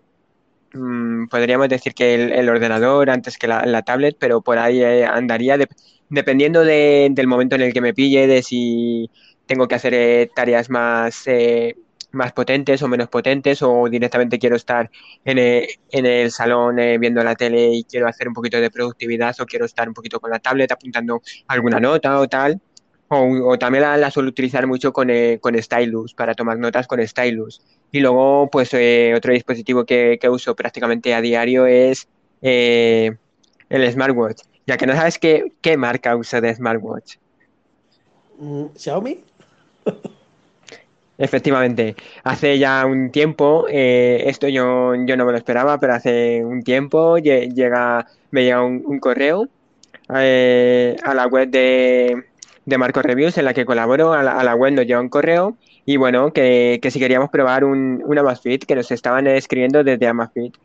mm, 0.74 1.27
podríamos 1.29 1.69
decir 1.69 1.93
que 1.93 2.15
el, 2.15 2.31
el 2.34 2.50
ordenador 2.50 3.10
antes 3.10 3.38
que 3.38 3.48
la, 3.48 3.81
tablet, 3.84 4.17
pero 4.19 4.41
por 4.41 4.58
ahí 4.60 4.81
eh, 4.84 5.05
andaría 5.05 5.58
dep- 5.58 5.75
dependiendo 6.10 6.63
de- 6.65 7.10
del 7.12 7.27
momento 7.27 7.55
en 7.55 7.62
el 7.63 7.74
que 7.74 7.81
me 7.81 7.93
pille, 7.93 8.27
de 8.27 8.43
si 8.43 9.10
tengo 9.48 9.67
que 9.67 9.75
hacer 9.75 9.93
eh, 9.96 10.31
tareas 10.36 10.69
más, 10.69 11.24
eh, 11.27 11.75
más 12.12 12.34
potentes 12.34 12.81
o 12.84 12.88
menos 12.88 13.10
potentes, 13.10 13.62
o 13.63 13.89
directamente 13.89 14.39
quiero 14.39 14.55
estar 14.55 14.89
en, 15.24 15.38
eh, 15.39 15.67
en 15.91 16.05
el 16.05 16.31
salón 16.31 16.77
viendo 17.00 17.24
la 17.24 17.36
tele 17.36 17.69
y 17.74 17.84
quiero 17.86 18.08
hacer 18.08 18.27
un 18.27 18.34
poquito 18.36 18.60
de 18.62 18.72
productividad, 18.72 19.36
o 19.41 19.46
quiero 19.46 19.65
estar 19.65 19.88
un 19.88 19.93
poquito 19.93 20.19
con 20.19 20.31
la 20.31 20.39
tablet 20.39 20.72
apuntando 20.72 21.22
alguna 21.48 21.79
nota 21.79 22.19
o 22.19 22.27
tal. 22.27 22.62
O, 23.09 23.49
o 23.51 23.57
también 23.57 23.83
la, 23.83 23.97
la 23.97 24.11
suelo 24.11 24.29
utilizar 24.29 24.67
mucho 24.67 24.93
con, 24.93 25.09
eh, 25.09 25.39
con 25.41 25.59
Stylus, 25.61 26.13
para 26.13 26.35
tomar 26.35 26.57
notas 26.59 26.87
con 26.87 27.05
Stylus. 27.05 27.61
Y 27.91 27.99
luego, 28.01 28.49
pues 28.51 28.73
eh, 28.73 29.13
otro 29.15 29.33
dispositivo 29.33 29.83
que, 29.85 30.17
que 30.21 30.29
uso 30.29 30.55
prácticamente 30.55 31.13
a 31.15 31.21
diario 31.21 31.65
es 31.65 32.07
eh, 32.41 33.17
el 33.69 33.91
smartwatch. 33.91 34.43
Ya 34.67 34.77
que 34.77 34.85
no 34.85 34.93
sabes 34.93 35.17
qué, 35.17 35.53
qué 35.61 35.75
marca 35.77 36.15
uso 36.15 36.39
de 36.39 36.53
smartwatch. 36.53 37.15
Mm, 38.39 38.65
Xiaomi. 38.75 39.23
Efectivamente, 41.17 41.97
hace 42.23 42.57
ya 42.59 42.85
un 42.85 43.11
tiempo, 43.11 43.65
esto 43.67 44.47
yo, 44.47 44.95
yo 44.95 45.17
no 45.17 45.25
me 45.25 45.33
lo 45.33 45.37
esperaba, 45.37 45.77
pero 45.77 45.93
hace 45.95 46.45
un 46.45 46.63
tiempo 46.63 47.17
lle- 47.17 47.53
llega, 47.53 48.07
me 48.31 48.43
llega 48.45 48.63
un, 48.63 48.81
un 48.85 48.99
correo 48.99 49.49
eh, 50.15 50.95
a 51.03 51.13
la 51.13 51.27
web 51.27 51.49
de, 51.49 52.28
de 52.69 52.77
Marco 52.77 53.01
Reviews 53.01 53.38
en 53.38 53.45
la 53.45 53.53
que 53.53 53.65
colaboro, 53.65 54.13
a 54.13 54.23
la, 54.23 54.39
a 54.39 54.55
web 54.55 54.73
nos 54.73 54.85
llega 54.85 55.01
un 55.01 55.09
correo 55.09 55.57
y 55.85 55.97
bueno, 55.97 56.31
que, 56.31 56.79
que 56.81 56.91
si 56.91 56.99
queríamos 56.99 57.29
probar 57.29 57.63
un, 57.63 58.03
un 58.05 58.17
Amazfit, 58.17 58.63
que 58.65 58.75
nos 58.75 58.91
estaban 58.91 59.27
escribiendo 59.27 59.83
desde 59.83 60.07
Amazfit. 60.07 60.55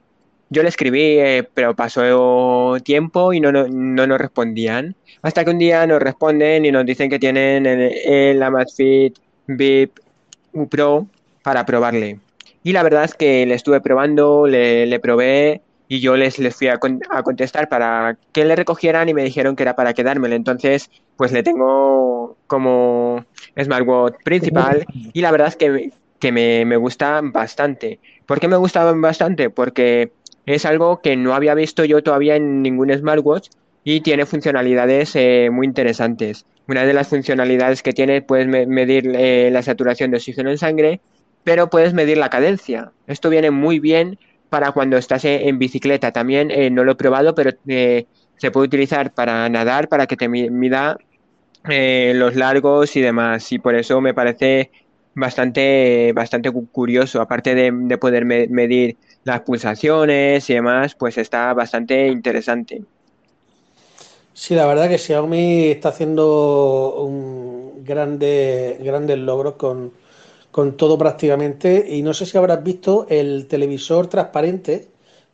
Yo 0.51 0.63
le 0.63 0.69
escribí, 0.69 1.01
eh, 1.19 1.49
pero 1.55 1.75
pasó 1.75 2.77
tiempo 2.85 3.33
y 3.33 3.41
no, 3.41 3.51
no, 3.51 3.67
no 3.67 4.07
nos 4.07 4.19
respondían. 4.19 4.95
Hasta 5.23 5.45
que 5.45 5.51
un 5.51 5.59
día 5.59 5.87
nos 5.87 6.01
responden 6.01 6.67
y 6.67 6.71
nos 6.71 6.85
dicen 6.85 7.09
que 7.09 7.19
tienen 7.19 7.65
el, 7.65 7.81
el 8.05 8.43
Amazfit 8.43 9.17
VIP 9.47 9.99
Pro 10.71 11.07
para 11.43 11.65
probarle. 11.65 12.21
Y 12.63 12.73
la 12.73 12.83
verdad 12.83 13.05
es 13.05 13.15
que 13.15 13.47
le 13.47 13.55
estuve 13.55 13.81
probando, 13.81 14.47
le, 14.47 14.87
le 14.87 15.01
probé 15.01 15.63
y 15.89 16.01
yo 16.01 16.17
les, 16.17 16.39
les 16.39 16.55
fui 16.57 16.69
a, 16.69 16.79
a 17.11 17.23
contestar 17.23 17.69
para 17.69 18.19
que 18.33 18.45
le 18.45 18.57
recogieran 18.57 19.09
y 19.09 19.15
me 19.15 19.25
dijeron 19.25 19.57
que 19.57 19.63
era 19.65 19.77
para 19.77 19.95
quedármelo. 19.95 20.35
Entonces, 20.35 20.89
pues 21.17 21.33
le 21.33 21.43
tengo 21.43 22.39
como 22.47 23.25
smartwatch 23.61 24.17
principal 24.23 24.87
y 25.13 25.21
la 25.21 25.31
verdad 25.31 25.49
es 25.49 25.57
que, 25.57 25.91
que 26.19 26.33
me, 26.33 26.65
me 26.65 26.77
gusta 26.77 27.21
bastante. 27.23 28.01
¿Por 28.27 28.41
qué 28.41 28.49
me 28.49 28.57
gusta 28.57 28.85
bastante? 28.93 29.51
Porque 29.51 30.15
es 30.47 30.65
algo 30.65 31.01
que 31.01 31.17
no 31.17 31.35
había 31.35 31.55
visto 31.55 31.85
yo 31.85 32.03
todavía 32.03 32.37
en 32.37 32.63
ningún 32.63 32.93
smartwatch 32.93 33.49
y 33.83 34.01
tiene 34.01 34.27
funcionalidades 34.27 35.15
eh, 35.17 35.51
muy 35.53 35.67
interesantes. 35.67 36.47
Una 36.67 36.85
de 36.85 36.95
las 36.95 37.09
funcionalidades 37.09 37.83
que 37.83 37.93
tiene, 37.93 38.23
puedes 38.23 38.47
me- 38.47 38.67
medir 38.67 39.13
eh, 39.15 39.51
la 39.53 39.63
saturación 39.63 40.11
de 40.11 40.17
oxígeno 40.17 40.51
en 40.51 40.59
sangre, 40.59 41.03
pero 41.43 41.69
puedes 41.69 41.93
medir 41.95 42.17
la 42.19 42.31
cadencia. 42.31 42.93
Esto 43.07 43.29
viene 43.31 43.51
muy 43.51 43.79
bien 43.81 44.19
para 44.55 44.73
cuando 44.73 44.97
estás 44.97 45.25
en, 45.25 45.59
bicicleta. 45.59 46.13
También 46.13 46.51
eh, 46.53 46.71
no 46.71 46.85
lo 46.85 46.93
he 46.93 46.97
probado, 46.97 47.35
pero 47.35 47.51
eh, 47.69 48.07
se 48.37 48.51
puede 48.53 48.67
utilizar 48.69 49.13
para 49.15 49.49
nadar, 49.49 49.89
para 49.89 50.07
que 50.07 50.17
te 50.17 50.29
mi- 50.29 50.49
mida 50.51 50.97
eh, 51.69 52.13
los 52.17 52.37
largos 52.37 52.97
y 52.97 53.01
demás. 53.03 53.51
Y 53.53 53.59
por 53.59 53.75
eso 53.75 54.01
me 54.01 54.15
parece 54.15 54.71
bastante, 55.15 56.13
bastante 56.15 56.51
cu- 56.53 56.71
curioso. 56.71 57.21
Aparte 57.21 57.55
de, 57.55 57.71
de 57.75 57.99
poder 57.99 58.25
me- 58.25 58.49
medir 58.49 58.99
las 59.25 59.43
pulsaciones 59.43 60.49
y 60.51 60.55
demás, 60.55 60.95
pues 60.99 61.19
está 61.19 61.55
bastante 61.55 62.09
interesante. 62.09 62.85
Sí, 64.33 64.55
la 64.55 64.67
verdad 64.67 64.89
que 64.89 64.99
Xiaomi 64.99 65.69
está 65.71 65.91
haciendo 65.91 67.03
un- 67.05 67.85
grandes, 67.85 68.79
grandes 68.83 69.19
logros 69.19 69.55
con, 69.55 69.93
con 70.57 70.77
todo 70.77 70.97
prácticamente. 70.99 71.87
Y 71.97 72.03
no 72.03 72.13
sé 72.15 72.27
si 72.27 72.37
habrás 72.39 72.63
visto 72.63 73.07
el 73.11 73.47
televisor 73.49 74.07
transparente 74.09 74.75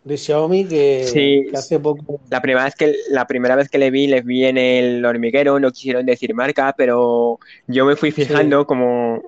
de 0.04 0.16
Xiaomi 0.18 0.66
que, 0.68 0.86
Sí, 0.98 1.44
que 1.46 1.56
hace 1.58 1.78
poco. 1.80 2.20
la 2.30 2.40
primera 2.42 2.64
vez 2.64 2.74
que, 2.76 2.94
la 3.10 3.26
primera 3.26 3.56
vez 3.56 3.68
que 3.70 3.78
le 3.78 3.90
vi, 3.90 4.06
les 4.06 4.24
vi 4.24 4.44
en 4.44 4.58
el 4.58 5.04
hormiguero, 5.04 5.58
no 5.60 5.70
quisieron 5.72 6.06
decir 6.06 6.34
marca, 6.34 6.74
pero 6.76 7.38
yo 7.66 7.86
me 7.86 7.96
fui 7.96 8.10
Sí, 8.16 8.24
fijando 8.24 8.66
como, 8.66 9.22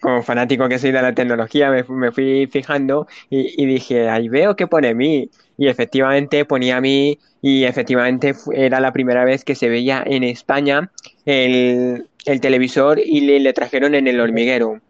como 0.00 0.22
fanático 0.22 0.68
que 0.68 0.78
soy 0.78 0.92
de 0.92 1.02
la 1.02 1.14
tecnología, 1.14 1.70
me, 1.70 1.84
me 1.84 2.12
fui 2.12 2.46
fijando 2.50 3.06
y, 3.30 3.62
y 3.62 3.66
dije, 3.66 4.08
ahí 4.10 4.28
veo 4.28 4.56
que 4.56 4.66
pone 4.66 4.94
mí. 4.94 5.30
Y 5.56 5.68
efectivamente 5.68 6.44
ponía 6.44 6.80
mí 6.80 7.18
y 7.40 7.64
efectivamente 7.64 8.34
era 8.52 8.80
la 8.80 8.92
primera 8.92 9.24
vez 9.24 9.44
que 9.44 9.54
se 9.54 9.68
veía 9.68 10.02
en 10.06 10.24
España 10.24 10.90
el, 11.24 12.08
el 12.26 12.40
televisor 12.40 12.98
y 12.98 13.20
le, 13.22 13.40
le 13.40 13.52
trajeron 13.52 13.94
en 13.94 14.08
el 14.08 14.20
hormiguero. 14.20 14.80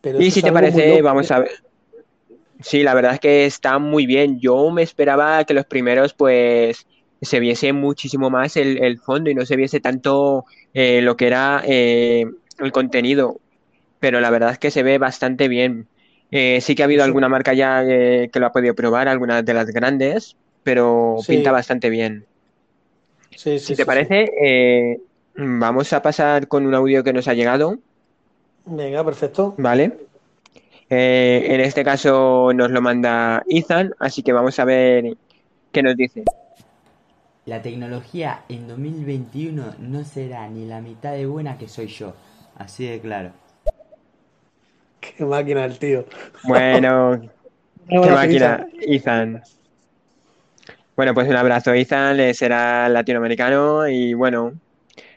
Pero 0.00 0.20
Y 0.20 0.30
si 0.30 0.42
te 0.42 0.52
parece, 0.52 1.02
vamos 1.02 1.30
¿eh? 1.30 1.34
a 1.34 1.38
ver. 1.40 1.50
Sí, 2.60 2.82
la 2.82 2.94
verdad 2.94 3.14
es 3.14 3.20
que 3.20 3.46
está 3.46 3.78
muy 3.78 4.06
bien. 4.06 4.38
Yo 4.38 4.70
me 4.70 4.82
esperaba 4.82 5.44
que 5.44 5.54
los 5.54 5.64
primeros, 5.66 6.12
pues, 6.14 6.86
se 7.20 7.40
viese 7.40 7.72
muchísimo 7.72 8.30
más 8.30 8.56
el, 8.56 8.82
el 8.82 8.98
fondo 8.98 9.30
y 9.30 9.34
no 9.34 9.46
se 9.46 9.56
viese 9.56 9.80
tanto 9.80 10.44
eh, 10.74 11.00
lo 11.02 11.16
que 11.16 11.26
era 11.26 11.62
eh, 11.66 12.26
el 12.58 12.72
contenido. 12.72 13.40
Pero 13.98 14.20
la 14.20 14.30
verdad 14.30 14.52
es 14.52 14.58
que 14.58 14.70
se 14.70 14.82
ve 14.82 14.98
bastante 14.98 15.48
bien. 15.48 15.86
Eh, 16.30 16.60
sí 16.60 16.74
que 16.74 16.82
ha 16.82 16.86
habido 16.86 17.04
alguna 17.04 17.28
marca 17.28 17.54
ya 17.54 17.82
que 17.84 18.30
lo 18.34 18.46
ha 18.46 18.52
podido 18.52 18.74
probar, 18.74 19.08
algunas 19.08 19.44
de 19.44 19.54
las 19.54 19.66
grandes, 19.66 20.36
pero 20.62 21.16
pinta 21.26 21.50
bastante 21.50 21.90
bien. 21.90 22.24
sí, 23.36 23.58
Si 23.58 23.74
te 23.74 23.84
parece, 23.84 25.00
vamos 25.34 25.92
a 25.92 26.02
pasar 26.02 26.46
con 26.46 26.66
un 26.66 26.74
audio 26.74 27.02
que 27.02 27.12
nos 27.12 27.26
ha 27.28 27.34
llegado, 27.34 27.78
Venga, 28.70 29.04
perfecto. 29.04 29.54
¿vale? 29.58 29.98
Eh, 30.88 31.46
en 31.48 31.60
este 31.60 31.84
caso 31.84 32.52
nos 32.54 32.70
lo 32.70 32.80
manda 32.80 33.42
Ethan, 33.48 33.94
así 33.98 34.22
que 34.22 34.32
vamos 34.32 34.58
a 34.58 34.64
ver 34.64 35.16
qué 35.72 35.82
nos 35.82 35.96
dice. 35.96 36.22
La 37.46 37.62
tecnología 37.62 38.42
en 38.48 38.68
2021 38.68 39.74
no 39.80 40.04
será 40.04 40.48
ni 40.48 40.66
la 40.66 40.80
mitad 40.80 41.12
de 41.12 41.26
buena 41.26 41.58
que 41.58 41.68
soy 41.68 41.88
yo. 41.88 42.14
Así 42.56 42.86
de 42.86 43.00
claro. 43.00 43.32
Qué 45.00 45.24
máquina 45.24 45.64
el 45.64 45.78
tío. 45.78 46.04
Bueno, 46.44 47.20
qué 47.88 47.98
máquina. 47.98 48.66
Ethan. 48.80 49.42
Bueno, 50.94 51.14
pues 51.14 51.28
un 51.28 51.36
abrazo, 51.36 51.72
Ethan, 51.72 52.34
será 52.34 52.88
latinoamericano 52.88 53.88
y 53.88 54.14
bueno, 54.14 54.52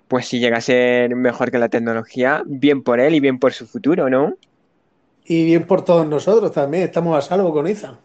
pues 0.08 0.28
si 0.28 0.40
llega 0.40 0.58
a 0.58 0.62
ser 0.62 1.16
mejor 1.16 1.52
que 1.52 1.58
la 1.58 1.70
tecnología, 1.70 2.44
bien 2.46 2.84
por 2.84 3.00
él 3.00 3.16
y 3.16 3.20
bien 3.20 3.40
por 3.40 3.54
su 3.54 3.66
futuro, 3.66 4.10
¿no? 4.10 4.36
Y 5.26 5.46
bien 5.46 5.66
por 5.66 5.86
todos 5.86 6.08
nosotros 6.08 6.52
también. 6.52 6.84
Estamos 6.84 7.18
a 7.18 7.22
salvo 7.22 7.54
con 7.54 7.68
Iza. 7.68 7.98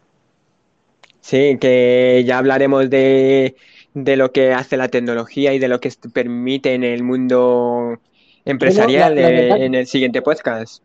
Sí, 1.21 1.59
que 1.61 2.23
ya 2.27 2.39
hablaremos 2.39 2.89
de, 2.89 3.57
de 3.95 4.17
lo 4.17 4.33
que 4.33 4.53
hace 4.53 4.77
la 4.77 4.89
tecnología 4.89 5.53
y 5.53 5.59
de 5.59 5.69
lo 5.69 5.81
que 5.81 5.93
permite 6.13 6.75
en 6.75 6.85
el 6.85 7.03
mundo 7.03 7.99
la, 8.45 8.53
empresarial 8.53 9.15
la 9.15 9.29
verdad 9.29 9.63
en 9.63 9.75
el 9.75 9.87
siguiente 9.87 10.23
podcast. 10.23 10.83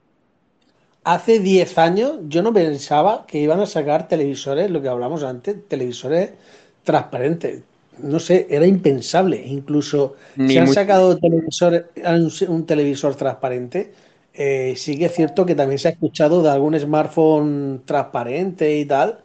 Hace 1.03 1.39
10 1.39 1.77
años 1.77 2.13
yo 2.27 2.41
no 2.41 2.53
pensaba 2.53 3.25
que 3.27 3.37
iban 3.37 3.59
a 3.59 3.65
sacar 3.65 4.07
televisores, 4.07 4.71
lo 4.71 4.81
que 4.81 4.87
hablamos 4.87 5.23
antes, 5.23 5.67
televisores 5.67 6.31
transparentes. 6.83 7.61
No 7.99 8.19
sé, 8.19 8.47
era 8.49 8.65
impensable. 8.65 9.41
Incluso 9.45 10.15
Ni 10.35 10.53
si 10.53 10.59
han 10.59 10.67
sacado 10.67 11.17
un, 11.21 12.31
un 12.49 12.65
televisor 12.65 13.15
transparente, 13.15 13.93
eh, 14.33 14.73
sí 14.75 14.97
que 14.97 15.05
es 15.05 15.13
cierto 15.13 15.45
que 15.45 15.55
también 15.55 15.79
se 15.79 15.89
ha 15.89 15.91
escuchado 15.91 16.41
de 16.43 16.49
algún 16.49 16.79
smartphone 16.79 17.83
transparente 17.85 18.77
y 18.77 18.85
tal. 18.85 19.19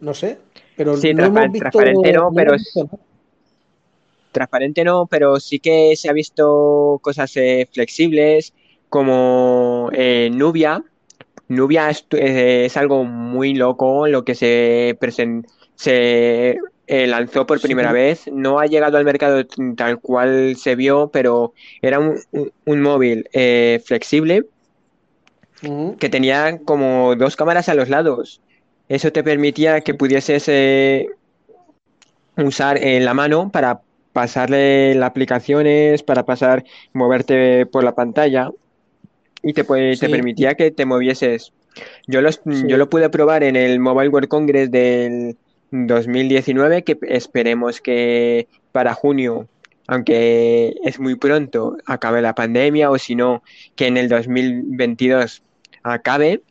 No 0.00 0.14
sé, 0.14 0.38
pero 0.76 0.96
Sí, 0.96 1.12
no 1.14 1.24
hemos 1.24 1.52
visto, 1.52 1.80
transparente 1.80 2.12
no, 2.12 2.32
no 2.32 2.32
pero 2.34 2.52
visto 2.52 2.90
transparente 4.30 4.84
no, 4.84 5.06
pero 5.06 5.38
sí 5.40 5.60
que 5.60 5.94
se 5.96 6.08
ha 6.08 6.12
visto 6.12 6.98
cosas 7.02 7.36
eh, 7.36 7.68
flexibles 7.72 8.52
como 8.88 9.90
eh, 9.92 10.30
Nubia. 10.32 10.82
Nubia 11.48 11.90
es, 11.90 12.06
es 12.12 12.76
algo 12.76 13.04
muy 13.04 13.54
loco, 13.54 14.06
lo 14.08 14.24
que 14.24 14.34
se, 14.34 14.96
presen- 15.00 15.46
se 15.76 16.58
eh, 16.86 17.06
lanzó 17.06 17.46
por 17.46 17.60
Sí, 17.60 17.66
primera 17.66 17.92
vez. 17.92 18.24
No 18.32 18.58
ha 18.60 18.66
llegado 18.66 18.96
al 18.98 19.04
mercado 19.04 19.44
tal 19.76 20.00
cual 20.00 20.56
se 20.56 20.76
vio, 20.76 21.10
pero 21.12 21.54
era 21.82 21.98
un, 21.98 22.18
un- 22.32 22.52
un 22.64 22.80
móvil 22.82 23.28
eh, 23.32 23.82
flexible 23.84 24.46
que 25.98 26.08
tenía 26.08 26.58
como 26.64 27.14
dos 27.16 27.36
cámaras 27.36 27.68
a 27.68 27.74
los 27.74 27.88
lados. 27.88 28.42
Eso 28.88 29.12
te 29.12 29.24
permitía 29.24 29.80
que 29.80 29.94
pudieses 29.94 30.44
eh, 30.48 31.08
usar 32.36 32.78
en 32.82 33.04
la 33.04 33.14
mano 33.14 33.50
para 33.50 33.82
pasarle 34.12 34.94
las 34.94 35.08
aplicaciones, 35.10 36.02
para 36.02 36.24
pasar, 36.24 36.64
moverte 36.92 37.66
por 37.66 37.84
la 37.84 37.94
pantalla 37.94 38.50
y 39.42 39.54
te, 39.54 39.64
te 39.98 40.10
permitía 40.10 40.54
que 40.54 40.70
te 40.70 40.86
movieses. 40.86 41.52
Yo, 42.06 42.20
los, 42.22 42.42
yo 42.46 42.76
lo 42.76 42.88
pude 42.90 43.10
probar 43.10 43.44
en 43.44 43.56
el 43.56 43.80
Mobile 43.80 44.10
World 44.10 44.28
Congress 44.28 44.70
del 44.70 45.38
2019, 45.74 46.84
que 46.84 46.98
esperemos 47.02 47.80
que 47.80 48.48
para 48.72 48.94
junio, 48.94 49.48
aunque 49.86 50.74
es 50.84 50.98
muy 51.00 51.16
pronto, 51.16 51.76
acabe 51.84 52.22
la 52.22 52.34
pandemia 52.34 52.90
o 52.90 52.98
si 52.98 53.14
no, 53.14 53.42
que 53.76 53.86
en 53.88 53.96
el 53.96 54.08
2022 54.08 55.42
acabe 55.82 56.42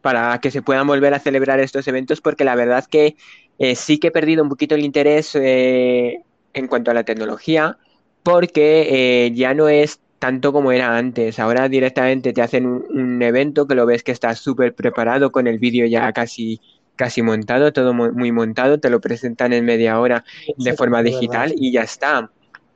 para 0.00 0.38
que 0.40 0.50
se 0.50 0.62
puedan 0.62 0.86
volver 0.86 1.12
a 1.12 1.18
celebrar 1.18 1.60
estos 1.60 1.86
eventos, 1.88 2.20
porque 2.20 2.44
la 2.44 2.54
verdad 2.54 2.84
que 2.88 3.16
eh, 3.58 3.74
sí 3.74 3.98
que 3.98 4.08
he 4.08 4.10
perdido 4.12 4.42
un 4.42 4.48
poquito 4.48 4.74
el 4.74 4.84
interés 4.84 5.34
eh, 5.34 6.22
en 6.54 6.68
cuanto 6.68 6.90
a 6.90 6.94
la 6.94 7.04
tecnología, 7.04 7.78
porque 8.22 9.26
eh, 9.26 9.32
ya 9.34 9.54
no 9.54 9.68
es 9.68 10.00
tanto 10.18 10.52
como 10.52 10.72
era 10.72 10.96
antes. 10.96 11.38
Ahora 11.38 11.68
directamente 11.68 12.32
te 12.32 12.42
hacen 12.42 12.66
un, 12.66 12.84
un 12.90 13.22
evento 13.22 13.66
que 13.66 13.74
lo 13.74 13.86
ves 13.86 14.02
que 14.02 14.12
está 14.12 14.34
súper 14.34 14.74
preparado 14.74 15.32
con 15.32 15.46
el 15.46 15.58
vídeo 15.58 15.86
ya 15.86 16.12
casi, 16.12 16.60
casi 16.98 17.22
montado, 17.22 17.72
todo 17.72 17.94
mu- 17.94 18.12
muy 18.12 18.32
montado, 18.32 18.80
te 18.80 18.90
lo 18.90 19.00
presentan 19.00 19.54
en 19.54 19.64
media 19.64 20.00
hora 20.00 20.24
de 20.56 20.74
forma 20.74 21.02
digital 21.04 21.54
y 21.56 21.72
ya 21.72 21.82
está. 21.84 22.32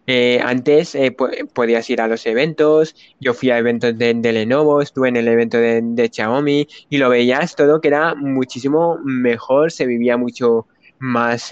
Eh, 0.07 0.41
antes 0.43 0.95
eh, 0.97 1.13
po- 1.13 1.31
podías 1.55 1.89
ir 1.91 2.01
a 2.01 2.09
los 2.09 2.27
eventos, 2.27 2.95
yo 3.21 3.35
fui 3.35 3.51
a 3.51 3.59
eventos 3.59 3.97
de, 3.99 4.15
de 4.15 4.33
Lenovo, 4.33 4.83
estuve 4.83 5.09
en 5.11 5.17
el 5.17 5.29
evento 5.29 5.59
de, 5.59 5.81
de 5.85 6.11
Xiaomi 6.13 6.67
y 6.89 6.99
lo 6.99 7.09
veías 7.11 7.55
todo 7.57 7.81
que 7.81 7.89
era 7.89 8.15
muchísimo 8.17 8.99
mejor, 9.05 9.73
se 9.73 9.87
vivía 9.87 10.17
mucho 10.17 10.67
más 10.99 11.49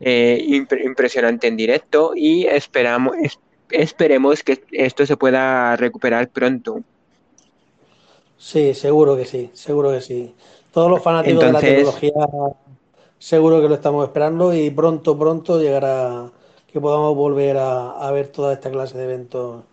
eh, 0.00 0.38
impre- 0.48 0.84
impresionante 0.84 1.46
en 1.48 1.56
directo 1.56 2.12
y 2.14 2.46
esperamos, 2.46 3.16
es- 3.22 3.38
esperemos 3.70 4.42
que 4.42 4.62
esto 4.72 5.06
se 5.06 5.16
pueda 5.16 5.76
recuperar 5.76 6.30
pronto. 6.30 6.84
Sí, 8.38 8.74
seguro 8.74 9.16
que 9.16 9.24
sí, 9.24 9.50
seguro 9.54 9.90
que 9.92 10.00
sí. 10.00 10.34
Todos 10.76 10.90
los 10.90 11.02
fanáticos 11.02 11.42
de 11.42 11.52
la 11.52 11.58
tecnología 11.58 12.12
seguro 13.18 13.62
que 13.62 13.68
lo 13.70 13.76
estamos 13.76 14.04
esperando 14.04 14.54
y 14.54 14.68
pronto, 14.68 15.18
pronto 15.18 15.58
llegará 15.58 16.30
que 16.70 16.78
podamos 16.82 17.16
volver 17.16 17.56
a, 17.56 17.92
a 17.92 18.10
ver 18.10 18.28
toda 18.28 18.52
esta 18.52 18.70
clase 18.70 18.98
de 18.98 19.04
eventos 19.04 19.64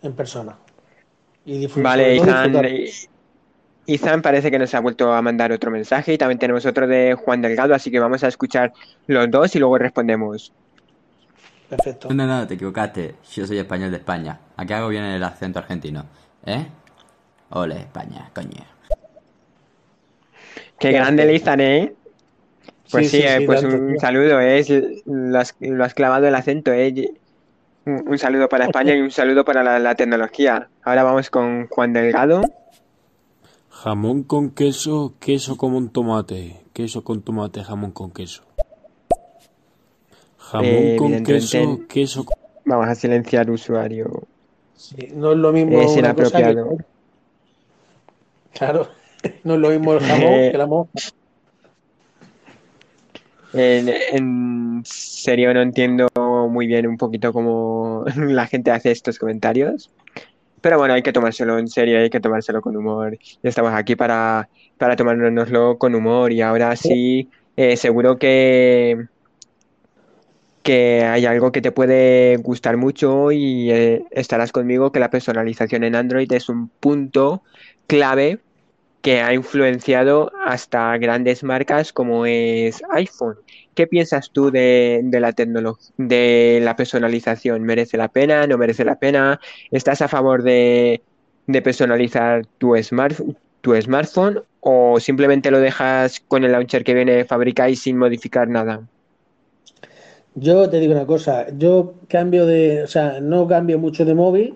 en 0.00 0.14
persona 0.14 0.56
y 1.44 1.66
vale, 1.82 2.16
Izan, 2.16 2.64
eh, 2.64 2.90
Izan 3.84 4.22
parece 4.22 4.50
que 4.50 4.58
nos 4.58 4.74
ha 4.74 4.80
vuelto 4.80 5.12
a 5.12 5.20
mandar 5.20 5.52
otro 5.52 5.70
mensaje 5.70 6.14
y 6.14 6.16
también 6.16 6.38
tenemos 6.38 6.64
otro 6.64 6.86
de 6.86 7.12
Juan 7.22 7.42
Delgado, 7.42 7.74
así 7.74 7.90
que 7.90 8.00
vamos 8.00 8.24
a 8.24 8.28
escuchar 8.28 8.72
los 9.08 9.30
dos 9.30 9.54
y 9.54 9.58
luego 9.58 9.76
respondemos. 9.76 10.54
Perfecto. 11.68 12.08
No, 12.08 12.14
no, 12.14 12.26
no, 12.26 12.46
te 12.46 12.54
equivocaste. 12.54 13.16
Yo 13.30 13.46
soy 13.46 13.58
español 13.58 13.90
de 13.90 13.98
España. 13.98 14.40
¿A 14.56 14.64
qué 14.64 14.72
hago 14.72 14.88
bien 14.88 15.04
el 15.04 15.22
acento 15.22 15.58
argentino? 15.58 16.06
¿Eh? 16.46 16.66
Ole, 17.50 17.80
España, 17.80 18.30
coño. 18.34 18.79
Qué 20.80 20.92
grande 20.92 21.22
arte. 21.22 21.30
el 21.34 21.36
Izan, 21.40 21.60
¿eh? 21.60 21.94
Pues 22.90 23.08
Sí, 23.10 23.18
sí, 23.18 23.22
sí, 23.22 23.28
eh, 23.28 23.38
sí, 23.40 23.46
pues 23.46 23.60
tanto, 23.60 23.76
un 23.76 23.90
tío. 23.92 24.00
saludo, 24.00 24.40
¿eh? 24.40 24.58
Es- 24.58 25.04
Lo 25.06 25.38
has, 25.38 25.54
lo 25.60 25.84
has 25.84 25.94
clavado 25.94 26.26
el 26.26 26.34
acento, 26.34 26.72
¿eh? 26.72 26.92
Un, 27.86 28.08
un 28.08 28.18
saludo 28.18 28.48
para 28.48 28.64
España 28.64 28.94
y 28.94 29.00
un 29.00 29.10
saludo 29.10 29.44
para 29.44 29.62
la, 29.62 29.78
la 29.78 29.94
tecnología. 29.94 30.68
Ahora 30.82 31.04
vamos 31.04 31.30
con 31.30 31.68
Juan 31.68 31.92
Delgado. 31.92 32.42
Jamón 33.70 34.24
con 34.24 34.50
queso, 34.50 35.14
queso 35.20 35.56
con 35.56 35.88
tomate, 35.90 36.60
queso 36.72 37.02
con 37.02 37.22
tomate, 37.22 37.62
jamón 37.62 37.92
con 37.92 38.10
queso. 38.10 38.42
Jamón 40.38 40.66
Eh, 40.66 40.96
con 40.98 41.24
queso, 41.24 41.78
queso 41.88 42.24
con... 42.24 42.36
vamos 42.64 42.88
a 42.88 42.94
silenciar 42.94 43.48
usuario. 43.50 44.24
Sí, 44.76 44.96
no 45.14 45.32
es 45.32 45.38
lo 45.38 45.52
mismo 45.52 45.78
Es 45.80 45.86
cosa 45.86 45.94
que 45.94 46.00
inapropiado. 46.00 46.76
claro, 48.52 48.88
no 49.44 49.54
es 49.54 49.60
lo 49.60 49.70
mismo 49.70 49.94
el 49.94 50.00
jamón 50.00 50.32
Eh, 50.34 50.48
que 50.52 50.58
la 50.58 50.66
moja. 50.66 50.90
En, 53.52 53.88
en 53.88 54.82
serio 54.84 55.52
no 55.52 55.60
entiendo 55.60 56.08
muy 56.48 56.66
bien 56.66 56.86
un 56.86 56.96
poquito 56.96 57.32
cómo 57.32 58.04
la 58.16 58.46
gente 58.46 58.70
hace 58.70 58.90
estos 58.90 59.18
comentarios. 59.18 59.90
Pero 60.60 60.78
bueno, 60.78 60.94
hay 60.94 61.02
que 61.02 61.12
tomárselo 61.12 61.58
en 61.58 61.68
serio, 61.68 61.98
hay 61.98 62.10
que 62.10 62.20
tomárselo 62.20 62.60
con 62.60 62.76
humor. 62.76 63.18
Estamos 63.42 63.72
aquí 63.72 63.96
para, 63.96 64.48
para 64.78 64.94
tomárnoslo 64.94 65.78
con 65.78 65.94
humor. 65.94 66.32
Y 66.32 66.42
ahora 66.42 66.76
sí, 66.76 67.30
eh, 67.56 67.76
seguro 67.76 68.18
que, 68.18 69.06
que 70.62 71.04
hay 71.04 71.24
algo 71.24 71.50
que 71.50 71.62
te 71.62 71.72
puede 71.72 72.36
gustar 72.36 72.76
mucho 72.76 73.32
y 73.32 73.70
eh, 73.70 74.04
estarás 74.10 74.52
conmigo 74.52 74.92
que 74.92 75.00
la 75.00 75.10
personalización 75.10 75.84
en 75.84 75.94
Android 75.94 76.30
es 76.32 76.48
un 76.50 76.68
punto 76.68 77.42
clave 77.86 78.40
que 79.02 79.20
ha 79.20 79.32
influenciado 79.34 80.30
hasta 80.44 80.96
grandes 80.98 81.42
marcas 81.42 81.92
como 81.92 82.26
es 82.26 82.82
iPhone. 82.92 83.36
¿Qué 83.74 83.86
piensas 83.86 84.30
tú 84.30 84.50
de, 84.50 85.00
de 85.04 85.20
la 85.20 85.32
tecnología, 85.32 85.92
de 85.96 86.60
la 86.62 86.76
personalización? 86.76 87.62
¿Merece 87.62 87.96
la 87.96 88.08
pena? 88.08 88.46
¿No 88.46 88.58
merece 88.58 88.84
la 88.84 88.96
pena? 88.98 89.40
¿Estás 89.70 90.02
a 90.02 90.08
favor 90.08 90.42
de, 90.42 91.02
de 91.46 91.62
personalizar 91.62 92.46
tu, 92.58 92.76
smart, 92.82 93.18
tu 93.60 93.80
smartphone 93.80 94.42
o 94.60 95.00
simplemente 95.00 95.50
lo 95.50 95.60
dejas 95.60 96.20
con 96.20 96.44
el 96.44 96.52
launcher 96.52 96.84
que 96.84 96.94
viene 96.94 97.12
de 97.12 97.24
fábrica 97.24 97.70
y 97.70 97.76
sin 97.76 97.96
modificar 97.96 98.48
nada? 98.48 98.82
Yo 100.34 100.70
te 100.70 100.78
digo 100.78 100.92
una 100.92 101.06
cosa, 101.06 101.46
yo 101.56 101.94
cambio 102.08 102.46
de, 102.46 102.84
o 102.84 102.86
sea, 102.86 103.20
no 103.20 103.48
cambio 103.48 103.78
mucho 103.78 104.04
de 104.04 104.14
móvil, 104.14 104.54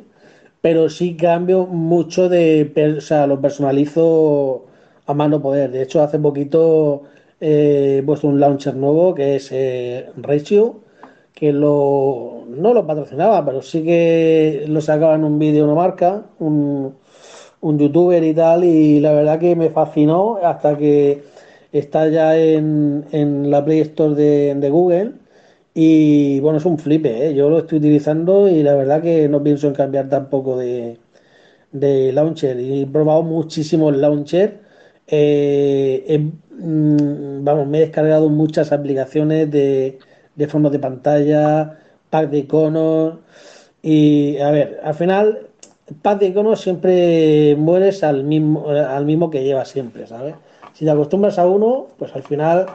pero 0.65 0.89
sí 0.89 1.15
cambio 1.15 1.67
mucho 1.67 2.31
de, 2.31 2.73
o 2.97 3.01
sea, 3.03 3.27
lo 3.27 3.39
personalizo 3.39 4.65
a 5.05 5.13
mano 5.13 5.43
poder. 5.43 5.71
De 5.71 5.83
hecho, 5.83 6.03
hace 6.03 6.19
poquito 6.19 7.03
eh, 7.39 7.99
he 8.01 8.03
puesto 8.03 8.29
un 8.29 8.41
launcher 8.41 8.75
nuevo 8.75 9.15
que 9.15 9.37
es 9.37 9.51
eh, 9.53 10.07
Ratio, 10.17 10.81
que 11.35 11.53
lo, 11.53 12.45
no 12.49 12.73
lo 12.73 12.87
patrocinaba, 12.87 13.45
pero 13.45 13.61
sí 13.61 13.85
que 13.85 14.65
lo 14.67 14.81
sacaba 14.81 15.17
en 15.17 15.25
un 15.25 15.39
vídeo 15.39 15.65
una 15.65 15.75
marca, 15.75 16.23
un, 16.39 16.95
un 17.61 17.79
youtuber 17.79 18.25
y 18.25 18.33
tal, 18.35 18.65
y 18.65 19.01
la 19.01 19.13
verdad 19.13 19.39
que 19.39 19.57
me 19.57 19.69
fascinó 19.69 20.39
hasta 20.43 20.79
que 20.79 21.25
está 21.73 22.09
ya 22.09 22.39
en, 22.39 23.05
en 23.13 23.51
la 23.51 23.63
Play 23.63 23.81
Store 23.81 24.15
de, 24.15 24.55
de 24.55 24.71
Google. 24.71 25.13
Y 25.75 26.39
bueno, 26.41 26.59
es 26.59 26.65
un 26.67 26.79
flipe, 26.79 27.29
¿eh? 27.29 27.35
Yo 27.35 27.51
lo 27.51 27.59
estoy 27.59 27.79
utilizando 27.79 28.49
y 28.49 28.63
la 28.63 28.75
verdad 28.75 29.03
que 29.03 29.29
no 29.29 29.43
pienso 29.43 29.67
en 29.69 29.75
cambiar 29.75 30.09
tampoco 30.09 30.57
de, 30.57 30.99
de 31.73 32.13
launcher. 32.13 32.59
Y 32.61 32.83
he 32.83 32.87
probado 32.87 33.23
muchísimo 33.23 33.91
el 33.91 34.01
launcher. 34.01 34.61
Eh, 35.07 36.31
mm, 36.51 37.45
vamos, 37.45 37.67
me 37.69 37.79
he 37.79 37.81
descargado 37.83 38.29
muchas 38.31 38.73
aplicaciones 38.73 39.51
de, 39.51 39.99
de 40.37 40.49
fondos 40.49 40.73
de 40.73 40.79
pantalla, 40.79 41.79
pack 42.11 42.31
de 42.31 42.39
iconos. 42.39 43.19
Y 43.83 44.39
a 44.39 44.51
ver, 44.51 44.81
al 44.83 44.95
final, 44.95 45.49
pack 46.03 46.21
de 46.21 46.27
iconos 46.29 46.61
siempre 46.61 47.57
mueres 47.57 48.03
al 48.05 48.25
mismo, 48.25 48.69
al 48.69 49.05
mismo 49.07 49.31
que 49.31 49.45
llevas 49.45 49.69
siempre, 49.69 50.07
¿sabes? 50.07 50.35
Si 50.73 50.85
te 50.85 50.91
acostumbras 50.91 51.39
a 51.39 51.47
uno, 51.47 51.89
pues 51.99 52.15
al 52.15 52.23
final 52.23 52.67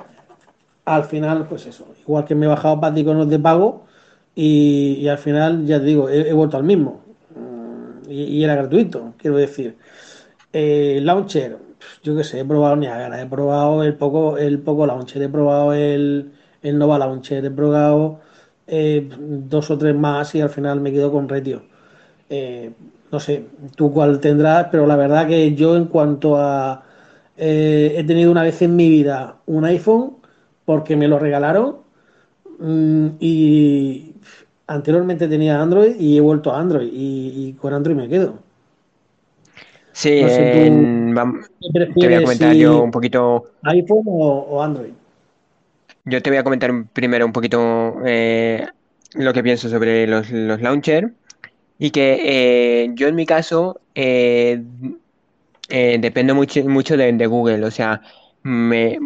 al 0.86 1.04
final, 1.06 1.48
pues 1.48 1.66
eso, 1.68 1.88
igual 2.02 2.26
que 2.26 2.36
me 2.36 2.46
he 2.46 2.50
bajado 2.50 2.80
de 2.92 3.02
iconos 3.02 3.30
de 3.30 3.40
pago 3.40 3.86
y, 4.36 5.08
al 5.08 5.18
final, 5.18 5.66
ya 5.66 5.80
te 5.80 5.86
digo, 5.86 6.10
he, 6.10 6.32
vuelto 6.34 6.58
al 6.58 6.64
mismo. 6.64 7.02
Mm, 7.36 8.10
Y, 8.12 8.44
era 8.44 8.56
gratuito, 8.56 9.14
quiero 9.18 9.38
decir. 9.38 9.78
Eh, 10.54 11.00
launcher, 11.04 11.58
yo 12.04 12.16
qué 12.16 12.24
sé, 12.24 12.40
he 12.40 12.46
probado 12.46 12.76
Niagara, 12.76 13.22
he 13.22 13.26
probado 13.28 13.84
el 13.84 13.96
Poco, 13.96 14.38
el 14.38 14.60
Poco 14.60 14.86
Launcher, 14.86 15.22
he 15.22 15.30
probado 15.30 15.74
el, 15.74 16.32
el 16.62 16.78
Nova 16.78 16.98
Launcher, 17.00 17.46
he 17.46 17.52
probado 17.52 18.20
eh, 18.68 19.10
dos 19.20 19.72
o 19.72 19.78
tres 19.78 19.96
más 19.96 20.36
y 20.36 20.42
al 20.42 20.50
final 20.50 20.80
me 20.82 20.92
quedo 20.92 21.12
con 21.12 21.28
Retio. 21.30 21.64
Eh, 22.30 22.72
no 23.12 23.20
sé 23.20 23.46
tú 23.76 23.92
cuál 23.94 24.20
tendrás, 24.20 24.68
pero 24.72 24.86
la 24.88 24.96
verdad 24.96 25.28
que 25.28 25.56
yo 25.56 25.76
en 25.78 25.86
cuanto 25.86 26.38
a... 26.38 26.84
eh, 27.38 27.96
he 27.98 28.04
tenido 28.04 28.32
una 28.32 28.44
vez 28.44 28.62
en 28.62 28.76
mi 28.76 28.90
vida 28.90 29.38
un 29.48 29.66
iPhone 29.66 30.18
porque 30.70 30.96
me 30.96 31.08
lo 31.08 31.18
regalaron 31.20 31.78
mm, 32.60 33.08
y 33.20 34.16
anteriormente 34.68 35.28
tenía 35.28 35.62
Android 35.62 35.96
y 36.00 36.18
he 36.18 36.22
vuelto 36.22 36.52
a 36.54 36.60
Android 36.62 36.90
y, 36.94 37.50
y 37.50 37.54
con 37.54 37.74
Android 37.74 37.98
me 37.98 38.10
quedo. 38.10 38.36
Sí, 39.92 40.10
No 40.20 40.30
sé 40.30 40.44
en- 40.68 41.16
te 42.00 42.08
voy 42.08 42.16
a 42.16 42.22
comentar 42.22 42.56
yo 42.56 42.82
un 42.84 42.92
poquito, 42.92 43.52
iPhone 43.64 44.04
o, 44.08 44.28
o 44.54 44.62
Android. 44.62 44.94
yo 46.06 46.22
te 46.22 46.30
voy 46.30 46.38
a 46.38 46.44
comentar 46.44 46.72
primero 46.94 47.26
un 47.26 47.34
poquito 47.34 47.96
eh, 48.06 48.66
lo 49.14 49.34
que 49.34 49.44
pienso 49.44 49.70
sobre 49.70 50.08
los, 50.08 50.30
los 50.32 50.62
launcher 50.62 51.14
y 51.80 51.92
que 51.92 52.84
eh, 52.86 52.92
yo 52.96 53.08
en 53.10 53.16
mi 53.16 53.26
caso 53.26 53.82
eh, 53.96 54.64
eh, 55.70 55.98
dependo 56.00 56.36
mucho, 56.36 56.64
mucho 56.66 56.98
de, 56.98 57.12
de 57.14 57.28
Google, 57.28 57.64
o 57.66 57.72
sea, 57.72 58.02
me, 58.44 59.00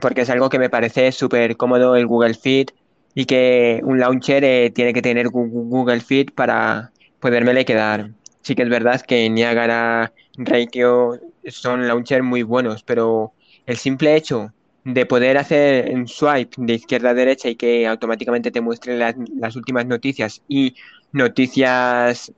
porque 0.00 0.22
es 0.22 0.30
algo 0.30 0.48
que 0.48 0.58
me 0.58 0.70
parece 0.70 1.12
súper 1.12 1.56
cómodo 1.56 1.96
el 1.96 2.06
Google 2.06 2.34
Fit 2.34 2.72
y 3.14 3.24
que 3.26 3.80
un 3.84 3.98
launcher 3.98 4.44
eh, 4.44 4.70
tiene 4.70 4.92
que 4.92 5.02
tener 5.02 5.28
Google 5.28 6.00
Fit 6.00 6.32
para 6.34 6.92
podérmele 7.20 7.64
quedar. 7.64 8.10
Sí 8.42 8.54
que 8.54 8.62
es 8.62 8.68
verdad 8.68 9.00
que 9.02 9.28
Niagara, 9.28 10.12
Ratio 10.36 11.18
son 11.48 11.86
launchers 11.86 12.24
muy 12.24 12.42
buenos, 12.42 12.82
pero 12.82 13.32
el 13.66 13.76
simple 13.76 14.16
hecho 14.16 14.52
de 14.84 15.04
poder 15.06 15.36
hacer 15.36 15.92
un 15.94 16.08
swipe 16.08 16.56
de 16.58 16.74
izquierda 16.74 17.10
a 17.10 17.14
derecha 17.14 17.48
y 17.48 17.56
que 17.56 17.86
automáticamente 17.86 18.50
te 18.50 18.60
muestre 18.60 18.96
las, 18.96 19.14
las 19.36 19.56
últimas 19.56 19.84
noticias 19.86 20.42
y 20.48 20.74
noticias 21.12 22.32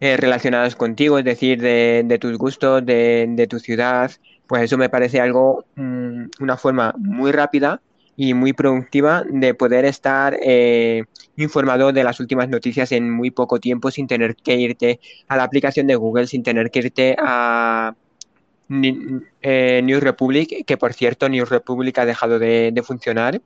eh, 0.00 0.16
relacionados 0.16 0.76
contigo, 0.76 1.18
es 1.18 1.24
decir, 1.24 1.60
de, 1.60 2.02
de 2.04 2.18
tus 2.18 2.36
gustos, 2.38 2.84
de, 2.84 3.26
de 3.28 3.46
tu 3.46 3.58
ciudad, 3.58 4.10
pues 4.46 4.62
eso 4.64 4.78
me 4.78 4.88
parece 4.90 5.20
algo, 5.20 5.66
mm, 5.76 6.24
una 6.40 6.56
forma 6.56 6.94
muy 6.98 7.32
rápida 7.32 7.82
y 8.16 8.34
muy 8.34 8.52
productiva 8.52 9.24
de 9.28 9.54
poder 9.54 9.84
estar 9.84 10.36
eh, 10.42 11.04
informado 11.36 11.92
de 11.92 12.04
las 12.04 12.20
últimas 12.20 12.48
noticias 12.48 12.92
en 12.92 13.10
muy 13.10 13.30
poco 13.30 13.58
tiempo 13.60 13.90
sin 13.90 14.06
tener 14.06 14.36
que 14.36 14.54
irte 14.56 15.00
a 15.28 15.36
la 15.36 15.44
aplicación 15.44 15.86
de 15.86 15.96
Google, 15.96 16.26
sin 16.28 16.42
tener 16.42 16.70
que 16.70 16.78
irte 16.80 17.16
a 17.18 17.94
Ni- 18.68 18.98
eh, 19.42 19.82
News 19.84 20.02
Republic, 20.02 20.64
que 20.66 20.76
por 20.78 20.94
cierto 20.94 21.28
News 21.28 21.50
Republic 21.50 21.98
ha 21.98 22.06
dejado 22.06 22.38
de, 22.38 22.70
de 22.72 22.82
funcionar, 22.82 23.40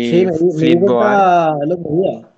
Sí, 0.00 0.16
y 0.16 0.26
me, 0.26 0.32
di 0.38 0.52
me 0.52 0.66
di 0.66 0.78
Flipboard 0.78 0.98
cuenta 0.98 1.56
el 1.62 1.72
otro 1.72 1.90
día. 1.96 2.28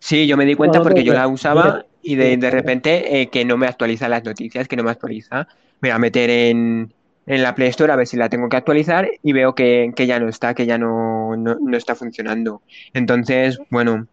Sí, 0.00 0.26
yo 0.26 0.36
me 0.36 0.44
di 0.44 0.54
cuenta 0.54 0.80
porque 0.82 1.04
yo 1.04 1.14
la 1.14 1.28
usaba 1.28 1.86
y 2.00 2.16
de, 2.16 2.36
de 2.36 2.50
Sí, 2.50 2.56
repente 2.56 3.20
eh, 3.20 3.30
que 3.30 3.44
no 3.44 3.56
me 3.56 3.66
actualiza 3.66 4.08
las 4.08 4.24
noticias, 4.24 4.68
que 4.68 4.76
no 4.76 4.84
me 4.84 4.90
actualiza. 4.90 5.46
Voy 5.84 5.90
a 5.90 5.98
meter 5.98 6.30
en, 6.30 6.94
en 7.26 7.42
la 7.42 7.54
Play 7.54 7.68
Store 7.68 7.92
a 7.92 7.96
ver 7.96 8.06
si 8.06 8.16
la 8.16 8.30
tengo 8.30 8.48
que 8.48 8.56
actualizar 8.56 9.06
y 9.22 9.34
veo 9.34 9.54
que, 9.54 9.92
que 9.94 10.06
ya 10.06 10.18
no 10.18 10.30
está, 10.30 10.54
que 10.54 10.64
ya 10.64 10.78
no, 10.78 11.36
no, 11.36 11.58
no 11.60 11.76
está 11.76 11.94
funcionando. 11.94 12.62
Entonces, 12.94 13.58
bueno, 13.68 14.06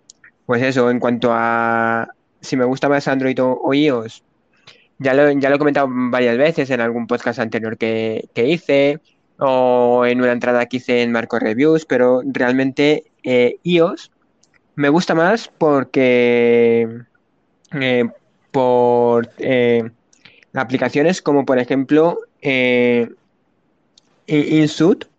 pues 0.46 0.62
eso, 0.64 0.92
en 0.92 1.00
cuanto 1.00 1.30
a 1.32 2.10
si 2.42 2.58
me 2.58 2.66
gusta 2.66 2.90
más 2.90 3.08
Android 3.08 3.42
o, 3.42 3.58
o 3.64 3.74
iOS, 3.74 4.22
ya 5.00 5.14
lo, 5.14 5.32
ya 5.32 5.50
lo 5.50 5.56
he 5.56 5.60
comentado 5.60 5.88
varias 5.90 6.38
veces 6.38 6.70
en 6.72 6.82
algún 6.82 7.08
podcast 7.08 7.40
anterior 7.40 7.78
que, 7.78 8.28
que 8.34 8.50
hice 8.50 9.00
o 9.40 10.06
en 10.06 10.20
una 10.20 10.34
entrada 10.34 10.66
que 10.66 10.76
hice 10.76 11.04
en 11.04 11.14
Marco 11.14 11.40
Reviews, 11.40 11.86
pero 11.86 12.22
realmente 12.26 13.06
eh, 13.24 13.60
iOS 13.64 14.12
me 14.76 14.90
gusta 14.90 15.16
más 15.16 15.48
porque 15.48 17.06
eh, 17.72 18.10
por 18.52 19.30
eh, 19.38 19.90
aplicaciones 20.54 21.22
como 21.22 21.46
por 21.46 21.60
ejemplo 21.60 22.20
eh, 22.42 23.10
I- 24.28 24.60
InShot, 24.60 25.10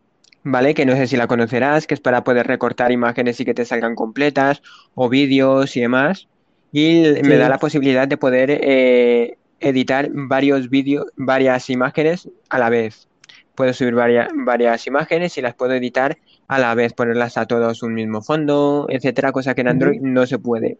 ¿vale? 0.43 0.75
Que 0.75 0.87
no 0.87 0.95
sé 0.95 1.07
si 1.07 1.17
la 1.17 1.27
conocerás, 1.27 1.87
que 1.87 1.95
es 1.95 2.01
para 2.01 2.25
poder 2.25 2.47
recortar 2.47 2.93
imágenes 2.93 3.41
y 3.41 3.45
que 3.45 3.55
te 3.55 3.65
salgan 3.65 3.95
completas 3.95 4.63
o 4.95 5.09
vídeos 5.09 5.77
y 5.77 5.81
demás. 5.81 6.29
Y 6.73 7.03
me 7.23 7.37
da 7.37 7.49
la 7.51 7.59
posibilidad 7.59 8.09
de 8.09 8.17
poder 8.17 8.51
eh, 8.51 9.37
editar 9.61 10.09
varios 10.11 10.71
vídeos, 10.71 11.07
varias 11.17 11.69
imágenes 11.69 12.29
a 12.49 12.59
la 12.59 12.71
vez. 12.71 13.09
Puedo 13.55 13.75
subir 13.75 13.95
varias, 13.95 14.29
varias 14.35 14.87
imágenes 14.87 15.37
y 15.37 15.43
las 15.43 15.55
puedo 15.55 15.75
editar 15.75 16.17
a 16.49 16.59
la 16.59 16.75
vez, 16.75 16.95
ponerlas 16.95 17.37
a 17.37 17.45
todos 17.45 17.83
un 17.83 17.93
mismo 17.93 18.23
fondo, 18.23 18.87
etcétera, 18.89 19.33
cosa 19.33 19.55
que 19.55 19.61
en 19.61 19.69
Android 19.69 20.01
no 20.01 20.27
se 20.27 20.39
puede. 20.39 20.79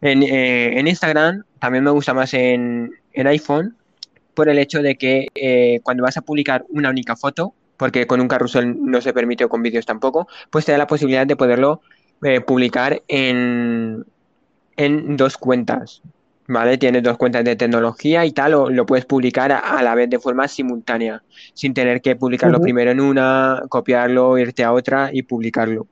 En, 0.00 0.22
eh, 0.22 0.78
en 0.78 0.86
Instagram 0.86 1.42
también 1.58 1.82
me 1.82 1.90
gusta 1.90 2.14
más 2.14 2.32
en, 2.34 2.92
en 3.18 3.26
iPhone 3.26 3.76
por 4.34 4.48
el 4.48 4.58
hecho 4.58 4.80
de 4.80 4.96
que 4.96 5.26
eh, 5.34 5.80
cuando 5.82 6.04
vas 6.04 6.16
a 6.16 6.22
publicar 6.22 6.64
una 6.68 6.90
única 6.90 7.16
foto, 7.16 7.52
porque 7.76 8.06
con 8.06 8.20
un 8.20 8.28
carrusel 8.28 8.76
no 8.80 9.00
se 9.00 9.12
permite 9.12 9.44
o 9.44 9.48
con 9.48 9.60
vídeos 9.60 9.84
tampoco, 9.84 10.28
pues 10.50 10.64
te 10.64 10.72
da 10.72 10.78
la 10.78 10.86
posibilidad 10.86 11.26
de 11.26 11.34
poderlo 11.34 11.80
eh, 12.22 12.40
publicar 12.40 13.02
en, 13.08 14.04
en 14.76 15.16
dos 15.16 15.36
cuentas, 15.36 16.02
¿vale? 16.46 16.78
Tienes 16.78 17.02
dos 17.02 17.16
cuentas 17.16 17.42
de 17.42 17.56
tecnología 17.56 18.24
y 18.24 18.30
tal, 18.30 18.54
o 18.54 18.70
lo 18.70 18.86
puedes 18.86 19.04
publicar 19.04 19.50
a, 19.50 19.58
a 19.58 19.82
la 19.82 19.96
vez 19.96 20.08
de 20.08 20.20
forma 20.20 20.46
simultánea, 20.46 21.24
sin 21.54 21.74
tener 21.74 22.00
que 22.00 22.14
publicarlo 22.14 22.60
primero 22.60 22.92
en 22.92 23.00
una, 23.00 23.62
copiarlo, 23.68 24.38
irte 24.38 24.62
a 24.62 24.72
otra 24.72 25.10
y 25.12 25.22
publicarlo. 25.22 25.88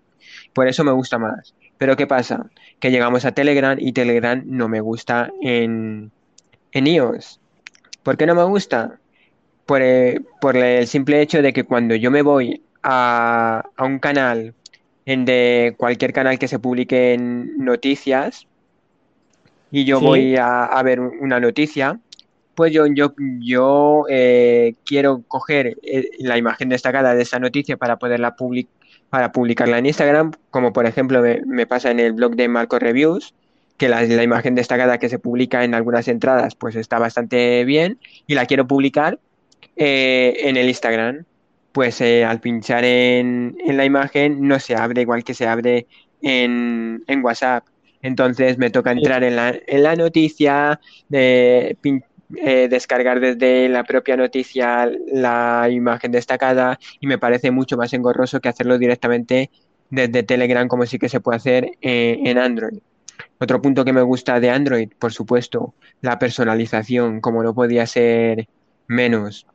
Por 0.53 0.69
eso 0.69 0.85
me 0.85 0.93
gusta 0.93 1.19
más. 1.19 1.55
Pero 1.79 1.97
¿qué 1.97 2.07
pasa? 2.07 2.47
Que 2.79 2.93
llegamos 2.93 3.25
a 3.25 3.33
Telegram 3.33 3.77
y 3.81 3.93
Telegram 3.93 4.41
no 4.47 4.69
me 4.69 4.81
gusta 4.81 5.33
en, 5.43 6.13
en 6.79 6.87
iOS. 6.89 7.41
¿Por 8.03 8.17
qué 8.17 8.27
no 8.27 8.35
me 8.35 8.45
gusta? 8.45 9.01
Por, 9.67 9.83
eh, 9.83 10.21
por 10.41 10.57
el 10.57 10.87
simple 10.89 11.21
hecho 11.23 11.43
de 11.43 11.53
que 11.53 11.65
cuando 11.65 11.95
yo 11.97 12.11
me 12.11 12.23
voy 12.23 12.67
a, 12.83 13.63
a 13.77 13.85
un 13.85 13.99
canal, 14.01 14.57
en 15.07 15.25
de 15.25 15.75
cualquier 15.79 16.13
canal 16.13 16.39
que 16.39 16.49
se 16.49 16.59
publique 16.61 17.15
en 17.15 17.57
noticias, 17.59 18.49
y 19.71 19.85
yo 19.85 20.01
Sí, 20.01 20.01
voy 20.01 20.37
a, 20.37 20.65
a 20.65 20.83
ver 20.83 21.01
una 21.01 21.41
noticia, 21.41 22.01
pues 22.55 22.73
yo, 22.73 22.87
yo, 22.87 23.15
yo 23.41 24.05
eh, 24.09 24.77
quiero 24.85 25.25
coger 25.29 25.77
eh, 25.83 26.09
la 26.21 26.39
imagen 26.39 26.69
destacada 26.71 27.15
de 27.15 27.23
esa 27.23 27.39
noticia 27.39 27.77
para 27.77 27.99
poderla 27.99 28.37
public- 28.37 28.71
para 29.11 29.33
publicarla 29.33 29.79
en 29.79 29.87
Instagram, 29.87 30.33
como 30.51 30.73
por 30.73 30.87
ejemplo 30.87 31.21
me, 31.23 31.41
me 31.47 31.67
pasa 31.67 31.91
en 31.91 32.01
el 32.01 32.13
blog 32.15 32.37
de 32.37 32.49
Marco 32.49 32.79
Reviews, 32.79 33.35
que 33.77 33.89
la, 33.89 34.03
la 34.03 34.23
imagen 34.23 34.55
destacada 34.55 34.99
que 34.99 35.09
se 35.09 35.19
publica 35.19 35.65
en 35.65 35.75
algunas 35.75 36.09
entradas 36.09 36.55
pues 36.55 36.77
está 36.77 36.99
bastante 36.99 37.65
bien 37.65 37.99
y 38.27 38.35
la 38.35 38.47
quiero 38.47 38.67
publicar 38.67 39.19
eh, 39.77 40.37
en 40.41 40.57
el 40.57 40.69
Instagram. 40.69 41.25
Pues 41.73 42.01
eh, 42.01 42.25
al 42.25 42.41
pinchar 42.41 42.85
en, 42.85 43.55
en 43.59 43.77
la 43.77 43.85
imagen 43.85 44.49
no 44.49 44.59
se 44.59 44.75
abre 44.75 45.03
igual 45.03 45.25
que 45.25 45.35
se 45.35 45.47
abre 45.47 45.87
en, 46.23 47.05
en 47.07 47.23
WhatsApp. 47.23 47.67
Entonces 48.01 48.57
me 48.57 48.71
toca 48.71 48.93
entrar 48.93 49.23
en 49.25 49.37
la, 49.37 49.55
en 49.67 49.83
la 49.83 49.95
noticia, 49.95 50.81
de, 51.11 51.77
pin- 51.83 52.03
eh, 52.37 52.69
descargar 52.71 53.21
desde 53.21 53.69
la 53.69 53.85
propia 53.85 54.17
noticia 54.17 54.91
la 55.13 55.69
imagen 55.71 56.13
destacada 56.13 56.79
y 56.99 57.07
me 57.07 57.19
parece 57.19 57.51
mucho 57.51 57.77
más 57.77 57.93
engorroso 57.93 58.41
que 58.41 58.49
hacerlo 58.49 58.79
directamente 58.79 59.51
desde 59.91 60.23
Telegram 60.23 60.67
como 60.69 60.87
sí 60.87 60.99
que 60.99 61.11
se 61.11 61.21
puede 61.21 61.37
hacer 61.37 61.73
en 61.83 62.39
Android. 62.39 62.79
Otro 63.39 63.61
punto 63.61 63.85
que 63.85 63.93
me 63.93 64.03
gusta 64.03 64.41
de 64.41 64.51
Android, 64.51 64.89
por 64.99 65.13
supuesto, 65.13 65.75
la 66.01 66.19
personalización, 66.19 67.21
como 67.21 67.43
no 67.43 67.55
podía 67.55 67.87
ser 67.87 68.47
menos. 68.89 69.47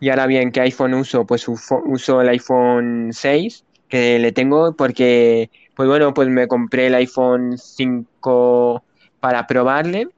Y 0.00 0.10
ahora 0.10 0.26
bien, 0.26 0.52
¿qué 0.52 0.60
iPhone 0.60 0.94
uso? 0.94 1.26
Pues 1.26 1.46
uso 1.48 2.20
el 2.20 2.28
iPhone 2.28 3.10
6, 3.12 3.64
que 3.88 4.18
le 4.18 4.32
tengo 4.32 4.76
porque, 4.76 5.50
pues 5.74 5.88
bueno, 5.88 6.14
pues 6.14 6.28
me 6.28 6.46
compré 6.46 6.88
el 6.88 6.94
iPhone 6.94 7.56
5 7.58 8.84
para 9.20 9.46
probarle. 9.46 10.08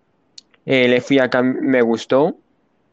Eh, 0.65 0.89
le 0.89 1.01
fui 1.01 1.19
a 1.19 1.31
me 1.43 1.81
gustó, 1.83 2.37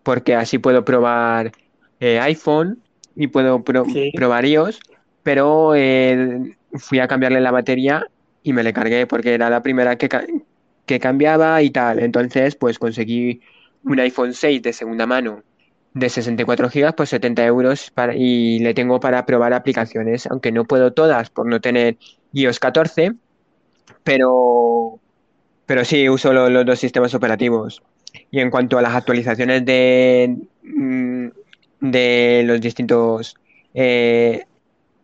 porque 0.04 0.36
así 0.36 0.60
puedo 0.60 0.86
probar 0.86 1.52
eh, 2.00 2.20
iPhone 2.20 2.82
y 3.16 3.28
puedo 3.28 3.64
pro- 3.64 3.86
Sí. 3.86 4.12
probar 4.16 4.46
iOS, 4.46 4.80
pero 5.24 5.74
eh, 5.76 6.56
fui 6.74 7.00
a 7.00 7.08
cambiarle 7.08 7.42
la 7.42 7.52
batería 7.52 8.06
y 8.44 8.54
me 8.54 8.64
le 8.64 8.74
cargué 8.74 9.08
porque 9.08 9.34
era 9.34 9.50
la 9.50 9.62
primera 9.62 9.98
que, 9.98 10.10
que 10.86 11.00
cambiaba 11.00 11.62
y 11.62 11.70
tal. 11.72 12.00
Entonces, 12.00 12.56
pues 12.56 12.80
conseguí 12.80 13.42
un 13.84 14.00
iPhone 14.00 14.34
6 14.34 14.62
de 14.62 14.74
segunda 14.74 15.06
mano 15.06 15.44
de 15.94 16.10
64 16.10 16.70
gigas, 16.70 16.94
pues 16.96 17.10
70 17.10 17.46
euros 17.46 17.92
para, 17.92 18.16
y 18.16 18.60
le 18.60 18.74
tengo 18.74 19.00
para 19.00 19.26
probar 19.26 19.54
aplicaciones, 19.54 20.26
aunque 20.28 20.52
no 20.52 20.66
puedo 20.66 20.94
todas 20.94 21.30
por 21.30 21.46
no 21.48 21.62
tener 21.62 21.98
iOS 22.34 22.60
14, 22.60 23.14
pero, 24.04 25.00
pero 25.66 25.86
sí 25.86 26.10
uso 26.10 26.34
lo- 26.34 26.50
los 26.50 26.66
dos 26.66 26.80
sistemas 26.80 27.14
operativos. 27.16 27.84
Y 28.32 28.40
en 28.42 28.50
cuanto 28.52 28.78
a 28.78 28.82
las 28.82 28.96
actualizaciones 28.96 29.66
de, 29.66 30.38
mm, 30.64 31.28
de 31.82 32.44
los 32.46 32.62
distintos 32.62 33.36
eh, 33.74 34.46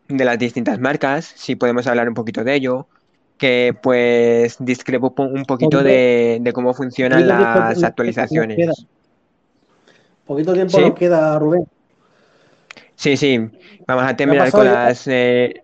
de 0.08 0.26
las 0.26 0.40
distintas 0.40 0.80
marcas, 0.80 1.26
si 1.36 1.56
podemos 1.56 1.88
hablar 1.88 2.08
un 2.10 2.16
poquito 2.16 2.44
de 2.44 2.56
ello, 2.56 2.88
que 3.40 3.76
pues 3.82 4.58
discrepo 4.60 5.16
po- 5.16 5.24
un 5.24 5.46
poquito 5.46 5.82
de, 5.82 6.38
de 6.42 6.54
cómo 6.54 6.74
funcionan 6.76 7.22
poquito 7.22 7.28
las 7.28 7.84
actualizaciones. 7.84 8.86
Poquito 10.28 10.54
tiempo 10.54 10.78
¿Sí? 10.78 10.84
nos 10.84 10.94
queda, 10.94 11.40
Rubén. 11.40 11.66
Sí, 12.96 13.18
sí, 13.18 13.40
vamos 13.88 14.04
a 14.04 14.08
¿Qué 14.08 14.14
ha 14.14 14.16
terminar 14.16 14.52
con 14.52 14.66
las, 14.66 15.08
eh, 15.08 15.64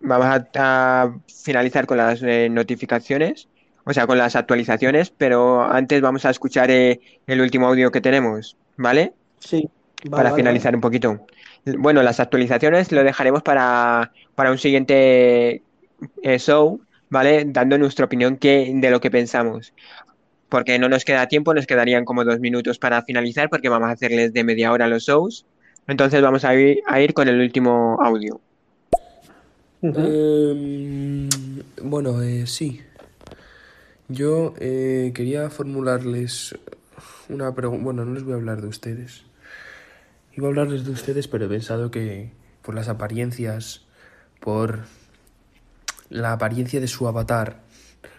vamos 0.00 0.26
a, 0.26 0.48
a 0.54 1.18
finalizar 1.44 1.86
con 1.86 1.96
las 1.98 2.22
eh, 2.22 2.48
notificaciones, 2.48 3.48
o 3.84 3.92
sea, 3.92 4.06
con 4.06 4.18
las 4.18 4.36
actualizaciones, 4.36 5.10
pero 5.10 5.62
antes 5.64 6.00
vamos 6.00 6.24
a 6.24 6.30
escuchar 6.30 6.70
eh, 6.70 7.00
el 7.26 7.40
último 7.40 7.66
audio 7.66 7.90
que 7.90 8.00
tenemos, 8.00 8.56
¿vale? 8.76 9.12
Sí, 9.40 9.68
vale, 10.04 10.10
Para 10.10 10.30
vale, 10.30 10.36
finalizar 10.36 10.72
vale. 10.72 10.76
un 10.76 10.80
poquito. 10.80 11.26
Bueno, 11.66 12.02
las 12.02 12.20
actualizaciones 12.20 12.92
lo 12.92 13.04
dejaremos 13.04 13.42
para, 13.42 14.12
para 14.34 14.50
un 14.52 14.58
siguiente 14.58 15.62
show, 16.38 16.80
¿vale? 17.10 17.44
Dando 17.46 17.76
nuestra 17.76 18.06
opinión 18.06 18.36
que, 18.36 18.72
de 18.74 18.90
lo 18.90 19.00
que 19.00 19.10
pensamos. 19.10 19.74
Porque 20.48 20.78
no 20.78 20.88
nos 20.88 21.04
queda 21.04 21.28
tiempo, 21.28 21.52
nos 21.52 21.66
quedarían 21.66 22.04
como 22.04 22.24
dos 22.24 22.40
minutos 22.40 22.78
para 22.78 23.02
finalizar, 23.02 23.50
porque 23.50 23.68
vamos 23.68 23.88
a 23.88 23.92
hacerles 23.92 24.32
de 24.32 24.44
media 24.44 24.72
hora 24.72 24.88
los 24.88 25.04
shows. 25.04 25.44
Entonces 25.86 26.22
vamos 26.22 26.44
a 26.44 26.54
ir, 26.54 26.80
a 26.86 27.00
ir 27.00 27.12
con 27.12 27.28
el 27.28 27.40
último 27.40 27.98
audio. 28.00 28.40
Em, 29.82 31.28
bueno, 31.82 32.22
eh, 32.22 32.46
sí. 32.46 32.80
Yo 34.08 34.54
eh, 34.58 35.12
quería 35.14 35.50
formularles 35.50 36.58
una 37.28 37.54
pregunta. 37.54 37.84
Bueno, 37.84 38.04
no 38.04 38.14
les 38.14 38.24
voy 38.24 38.32
a 38.32 38.36
hablar 38.36 38.60
de 38.60 38.68
ustedes. 38.68 39.24
Iba 40.32 40.46
a 40.46 40.50
hablarles 40.50 40.84
de 40.84 40.92
ustedes, 40.92 41.28
pero 41.28 41.46
he 41.46 41.48
pensado 41.48 41.90
que 41.90 42.30
por 42.62 42.74
las 42.74 42.88
apariencias, 42.88 43.86
por 44.40 44.80
la 46.10 46.32
apariencia 46.32 46.80
de 46.80 46.88
su 46.88 47.08
avatar, 47.08 47.62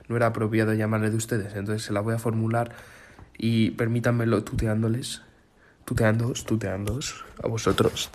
no 0.07 0.15
era 0.15 0.27
apropiado 0.27 0.73
llamarle 0.73 1.09
de 1.09 1.17
ustedes. 1.17 1.53
Entonces 1.55 1.83
se 1.83 1.93
la 1.93 2.01
voy 2.01 2.15
a 2.15 2.19
formular 2.19 2.71
y 3.37 3.71
permítanmelo 3.71 4.43
tuteándoles. 4.43 5.21
Tuteándoos, 5.85 6.45
tuteándoos 6.45 7.25
a 7.43 7.47
vosotros. 7.47 8.09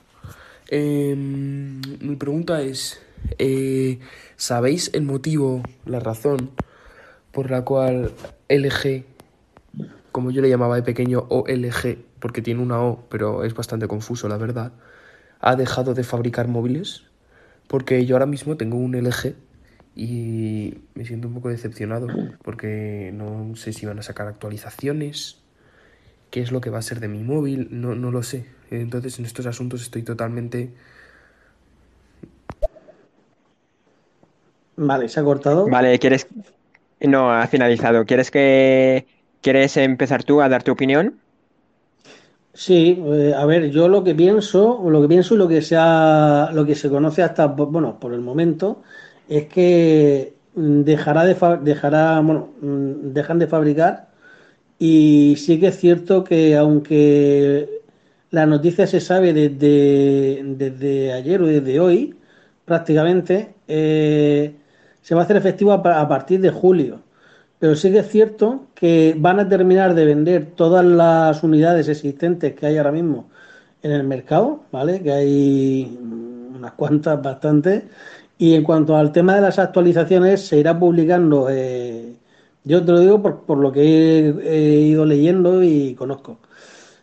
Em, 0.69 1.81
mi 2.01 2.17
pregunta 2.17 2.63
es, 2.63 3.01
eh, 3.39 3.99
¿sabéis 4.37 4.91
el 4.95 5.03
motivo, 5.03 5.63
la 5.85 6.01
razón 6.01 6.51
por 7.33 7.51
la 7.51 7.63
cual 7.63 8.13
LG, 8.49 9.05
como 10.11 10.31
yo 10.31 10.43
le 10.43 10.49
llamaba 10.49 10.77
de 10.77 10.83
pequeño 10.83 11.27
OLG, 11.29 11.99
porque 12.19 12.41
tiene 12.41 12.63
una 12.63 12.81
O, 12.81 13.05
pero 13.11 13.45
es 13.45 13.55
bastante 13.55 13.87
confuso, 13.89 14.29
la 14.29 14.39
verdad, 14.39 14.73
ha 15.41 15.55
dejado 15.55 15.93
de 15.95 16.03
fabricar 16.03 16.49
móviles? 16.49 17.03
Porque 17.69 18.07
yo 18.07 18.15
ahora 18.15 18.27
mismo 18.27 18.57
tengo 18.57 18.77
un 18.79 18.97
LG 18.97 19.35
y 19.97 20.75
me 20.95 21.07
siento 21.07 21.29
un 21.29 21.35
poco 21.35 21.51
decepcionado, 21.51 22.15
porque 22.43 23.13
no 23.15 23.57
sé 23.57 23.73
si 23.75 23.87
van 23.87 23.99
a 24.01 24.03
sacar 24.03 24.29
actualizaciones, 24.29 25.39
qué 26.31 26.43
es 26.43 26.53
lo 26.53 26.61
que 26.61 26.71
va 26.71 26.79
a 26.79 26.83
ser 26.83 27.01
de 27.01 27.09
mi 27.09 27.23
móvil, 27.25 27.69
no, 27.73 27.95
no 27.97 28.11
lo 28.13 28.23
sé. 28.23 28.47
Entonces 28.71 29.19
en 29.19 29.27
estos 29.27 29.47
asuntos 29.47 29.83
estoy 29.83 30.03
totalmente... 30.03 30.73
Vale, 34.77 35.09
se 35.09 35.21
ha 35.21 35.25
cortado. 35.25 35.69
Vale, 35.71 35.99
¿quieres? 35.99 36.29
No, 37.01 37.33
ha 37.33 37.47
finalizado. 37.47 38.05
¿Quieres 38.07 38.31
que 38.31 39.07
quieres 39.43 39.77
empezar 39.77 40.25
tú 40.25 40.41
a 40.41 40.49
dar 40.49 40.63
tu 40.63 40.73
opinión? 40.73 41.21
Sí, 42.55 42.99
eh, 43.07 43.35
a 43.37 43.45
ver, 43.45 43.71
yo 43.71 43.87
lo 43.89 44.03
que 44.03 44.15
pienso, 44.15 44.83
lo 44.89 45.03
que 45.03 45.09
pienso 45.09 45.35
y 45.35 45.39
lo 45.39 45.47
que 45.49 45.61
se 45.61 45.77
ha- 45.79 46.51
lo 46.55 46.65
que 46.65 46.75
se 46.75 46.89
conoce 46.89 47.23
hasta, 47.23 47.47
bueno, 47.49 47.99
por 48.01 48.15
el 48.15 48.21
momento, 48.23 48.83
es 49.29 49.47
que 49.49 50.35
mm, 50.55 50.83
dejará 50.83 51.25
de 51.25 51.35
dejará, 51.63 52.21
bueno, 52.21 52.51
mm, 52.61 53.13
dejan 53.13 53.39
de 53.39 53.47
fabricar 53.47 54.09
y 54.79 55.37
sí 55.39 55.61
que 55.61 55.69
es 55.69 55.79
cierto 55.79 56.25
que 56.25 56.57
aunque 56.57 57.83
la 58.31 58.47
noticia 58.47 58.87
se 58.87 59.01
sabe 59.01 59.33
desde, 59.33 60.43
desde 60.45 61.13
ayer 61.13 61.43
o 61.43 61.47
desde 61.47 61.81
hoy, 61.81 62.15
prácticamente, 62.65 63.55
eh, 63.69 64.55
se 65.03 65.15
va 65.15 65.23
a 65.23 65.25
hacer 65.25 65.37
efectivo 65.37 65.73
a, 65.73 66.01
a 66.01 66.09
partir 66.09 66.41
de 66.41 66.51
julio. 66.51 67.01
Pero 67.59 67.75
sí 67.77 67.91
que 67.91 68.01
es 68.01 68.09
cierto 68.09 68.67
que 68.75 69.15
van 69.19 69.41
a 69.41 69.49
terminar 69.49 69.95
de 69.95 70.05
vender 70.05 70.47
todas 70.57 70.85
las 70.85 71.43
unidades 71.43 71.89
existentes 71.89 72.55
que 72.55 72.67
hay 72.67 72.77
ahora 72.77 72.93
mismo 72.93 73.31
en 73.83 73.93
el 73.93 74.05
mercado, 74.05 74.65
¿vale? 74.73 75.03
Que 75.03 75.13
hay 75.13 75.99
mm, 76.01 76.57
unas 76.57 76.73
cuantas, 76.73 77.23
bastantes. 77.23 77.85
Y 78.39 78.55
en 78.55 78.63
cuanto 78.65 78.97
al 78.97 79.13
tema 79.13 79.35
de 79.35 79.41
las 79.43 79.59
actualizaciones, 79.59 80.47
se 80.47 80.59
irá 80.59 80.79
publicando, 80.79 81.49
eh, 81.51 82.17
yo 82.65 82.85
te 82.85 82.93
lo 82.93 83.01
digo 83.01 83.23
por, 83.23 83.45
por 83.45 83.59
lo 83.59 83.73
que 83.73 84.29
he, 84.45 84.81
ido 84.81 85.05
leyendo 85.07 85.63
y 85.63 85.95
conozco. 85.95 86.39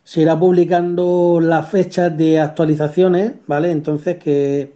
Se 0.04 0.22
irá 0.22 0.38
publicando 0.40 1.40
las 1.42 1.70
fechas 1.70 2.16
de 2.18 2.40
actualizaciones, 2.40 3.34
¿vale? 3.48 3.72
Entonces 3.72 4.18
que 4.18 4.74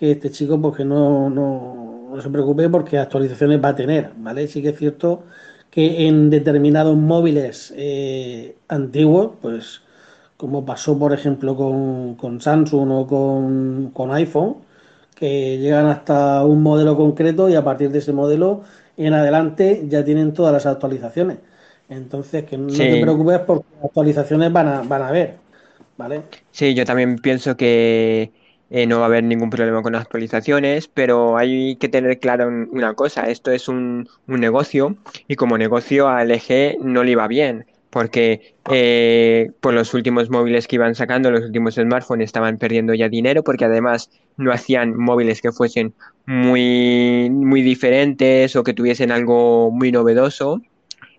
que 0.00 0.12
este 0.12 0.30
chico 0.30 0.60
pues 0.60 0.76
que 0.76 0.84
no, 0.84 1.30
no, 1.30 2.08
no 2.10 2.22
se 2.22 2.30
preocupe 2.30 2.68
porque 2.70 2.98
actualizaciones 2.98 3.62
va 3.62 3.70
a 3.70 3.76
tener, 3.76 4.12
¿vale? 4.18 4.48
Sí 4.48 4.62
que 4.62 4.70
es 4.70 4.78
cierto 4.78 5.24
que 5.70 6.08
en 6.08 6.30
determinados 6.30 6.96
móviles 6.96 7.72
eh, 7.76 8.56
antiguos, 8.68 9.32
pues 9.42 9.82
como 10.38 10.64
pasó 10.64 10.98
por 10.98 11.12
ejemplo 11.12 11.54
con, 11.56 12.14
con 12.16 12.40
Samsung 12.40 12.90
o 12.90 13.06
con, 13.06 13.90
con 13.92 14.12
iPhone, 14.12 14.56
que 15.20 15.58
llegan 15.58 15.86
hasta 15.86 16.44
un 16.44 16.62
modelo 16.62 16.96
concreto 16.96 17.48
y 17.50 17.54
a 17.54 17.62
partir 17.62 17.90
de 17.90 17.98
ese 17.98 18.12
modelo 18.12 18.62
en 18.96 19.12
adelante 19.12 19.84
ya 19.86 20.04
tienen 20.04 20.32
todas 20.32 20.52
las 20.52 20.66
actualizaciones. 20.66 21.38
Entonces, 21.88 22.44
que 22.44 22.56
no 22.56 22.68
te 22.68 23.00
preocupes 23.00 23.40
porque 23.40 23.66
las 23.76 23.84
actualizaciones 23.84 24.52
van 24.52 24.68
a, 24.68 24.82
van 24.82 25.02
a 25.02 25.08
haber, 25.08 25.36
¿vale? 25.98 26.22
Sí, 26.50 26.74
yo 26.74 26.84
también 26.84 27.16
pienso 27.16 27.56
que 27.56 28.32
eh, 28.70 28.86
no 28.86 28.98
va 28.98 29.02
a 29.02 29.06
haber 29.06 29.24
ningún 29.24 29.50
problema 29.50 29.82
con 29.82 29.92
las 29.92 30.02
actualizaciones, 30.02 30.88
pero 30.88 31.36
hay 31.36 31.76
que 31.76 31.88
tener 31.88 32.18
claro 32.18 32.48
una 32.48 32.94
cosa, 32.94 33.24
esto 33.24 33.50
es 33.50 33.68
un, 33.68 34.08
un 34.26 34.40
negocio 34.40 34.96
y 35.28 35.34
como 35.36 35.58
negocio 35.58 36.08
a 36.08 36.22
LG 36.22 36.78
no 36.80 37.02
le 37.02 37.10
iba 37.12 37.26
bien, 37.26 37.66
porque 37.90 38.54
eh, 38.70 39.50
por 39.60 39.74
los 39.74 39.92
últimos 39.94 40.30
móviles 40.30 40.68
que 40.68 40.76
iban 40.76 40.94
sacando, 40.94 41.30
los 41.32 41.42
últimos 41.44 41.74
smartphones 41.74 42.26
estaban 42.26 42.58
perdiendo 42.58 42.94
ya 42.94 43.08
dinero, 43.08 43.42
porque 43.42 43.64
además 43.64 44.10
no 44.40 44.52
hacían 44.52 44.96
móviles 44.96 45.40
que 45.40 45.52
fuesen 45.52 45.94
muy, 46.26 47.30
muy 47.30 47.62
diferentes 47.62 48.56
o 48.56 48.64
que 48.64 48.74
tuviesen 48.74 49.12
algo 49.12 49.70
muy 49.70 49.92
novedoso. 49.92 50.60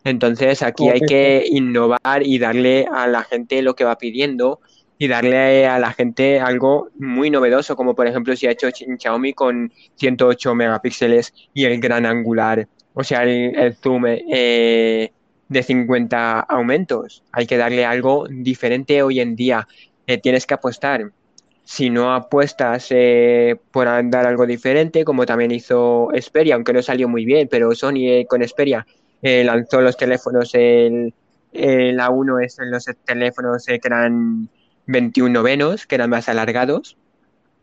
Entonces 0.04 0.64
aquí 0.64 0.90
hay 0.90 1.02
que 1.02 1.46
innovar 1.48 2.24
y 2.24 2.40
darle 2.40 2.88
a 2.92 3.08
la 3.08 3.24
gente 3.24 3.62
lo 3.62 3.76
que 3.76 3.84
va 3.84 3.98
pidiendo 3.98 4.60
y 4.98 5.08
darle 5.08 5.68
a 5.68 5.80
la 5.80 5.94
gente 5.94 6.40
algo 6.40 6.90
muy 7.00 7.30
novedoso, 7.30 7.76
como 7.76 7.96
por 7.96 8.08
ejemplo 8.08 8.36
si 8.36 8.48
ha 8.48 8.52
hecho 8.52 8.70
Xiaomi 8.70 9.34
con 9.34 9.72
108 9.96 10.56
megapíxeles 10.56 11.34
y 11.54 11.66
el 11.66 11.80
gran 11.80 12.06
angular, 12.06 12.68
o 12.94 13.04
sea, 13.04 13.24
el, 13.24 13.76
zoom 13.76 14.06
eh, 14.08 15.12
de 15.48 15.64
50 15.64 16.42
aumentos. 16.42 17.24
Hay 17.32 17.48
que 17.48 17.58
darle 17.58 17.86
algo 17.86 18.28
diferente 18.30 19.02
hoy 19.02 19.20
en 19.20 19.36
día. 19.36 19.68
Eh, 20.08 20.18
tienes 20.18 20.46
que 20.46 20.54
apostar. 20.54 21.12
Si 21.64 21.90
no 21.90 22.14
apuestas 22.14 22.88
eh, 22.90 23.56
por 23.72 23.86
dar 24.10 24.26
algo 24.28 24.46
diferente, 24.46 25.06
como 25.06 25.26
también 25.26 25.52
hizo 25.52 26.10
Xperia, 26.14 26.56
aunque 26.56 26.74
no 26.74 26.82
salió 26.82 27.08
muy 27.08 27.24
bien, 27.24 27.48
pero 27.50 27.74
Sony 27.74 28.08
eh, 28.08 28.26
con 28.28 28.46
Xperia 28.46 28.86
lanzó 29.22 29.82
los 29.82 29.96
teléfonos, 29.98 30.52
el, 30.56 31.14
la 31.54 32.10
1 32.10 32.40
es 32.40 32.60
en 32.60 32.72
los 32.72 32.86
teléfonos 33.06 33.66
que 33.66 33.80
eran 33.84 34.50
21 34.88 35.32
novenos, 35.32 35.86
que 35.86 35.96
eran 35.96 36.10
más 36.10 36.28
alargados, 36.28 36.98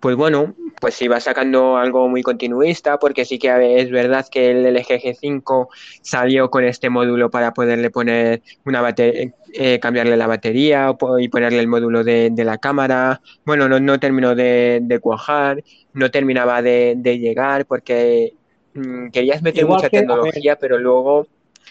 pues 0.01 0.15
bueno, 0.15 0.55
pues 0.81 0.95
si 0.95 1.09
va 1.09 1.19
sacando 1.19 1.77
algo 1.77 2.09
muy 2.09 2.23
continuista, 2.23 2.99
porque 2.99 3.25
sí 3.25 3.39
que 3.39 3.81
es 3.81 3.91
verdad 3.91 4.27
que 4.31 4.51
el 4.51 4.65
LG 4.67 5.03
G5 5.03 5.69
salió 6.03 6.51
con 6.51 6.65
este 6.65 6.89
módulo 6.89 7.31
para 7.31 7.53
poderle 7.53 7.91
poner 7.91 8.43
una 8.65 8.81
batería, 8.81 9.33
eh, 9.55 9.81
cambiarle 9.81 10.17
la 10.17 10.29
batería 10.29 10.95
y 11.19 11.29
ponerle 11.29 11.59
el 11.59 11.67
módulo 11.67 12.05
de, 12.05 12.33
la 12.37 12.59
cámara. 12.59 13.21
Bueno, 13.45 13.69
no, 13.69 13.81
no 13.81 13.99
terminó 13.99 14.37
de, 14.37 14.99
cuajar, 15.03 15.65
no 15.95 16.11
terminaba 16.11 16.63
de, 16.63 16.95
llegar 17.03 17.67
porque 17.67 18.35
mm, 18.75 19.09
querías 19.09 19.43
meter 19.43 19.67
mucha 19.67 19.89
tecnología, 19.89 20.57
pero 20.57 20.79
luego, 20.79 21.27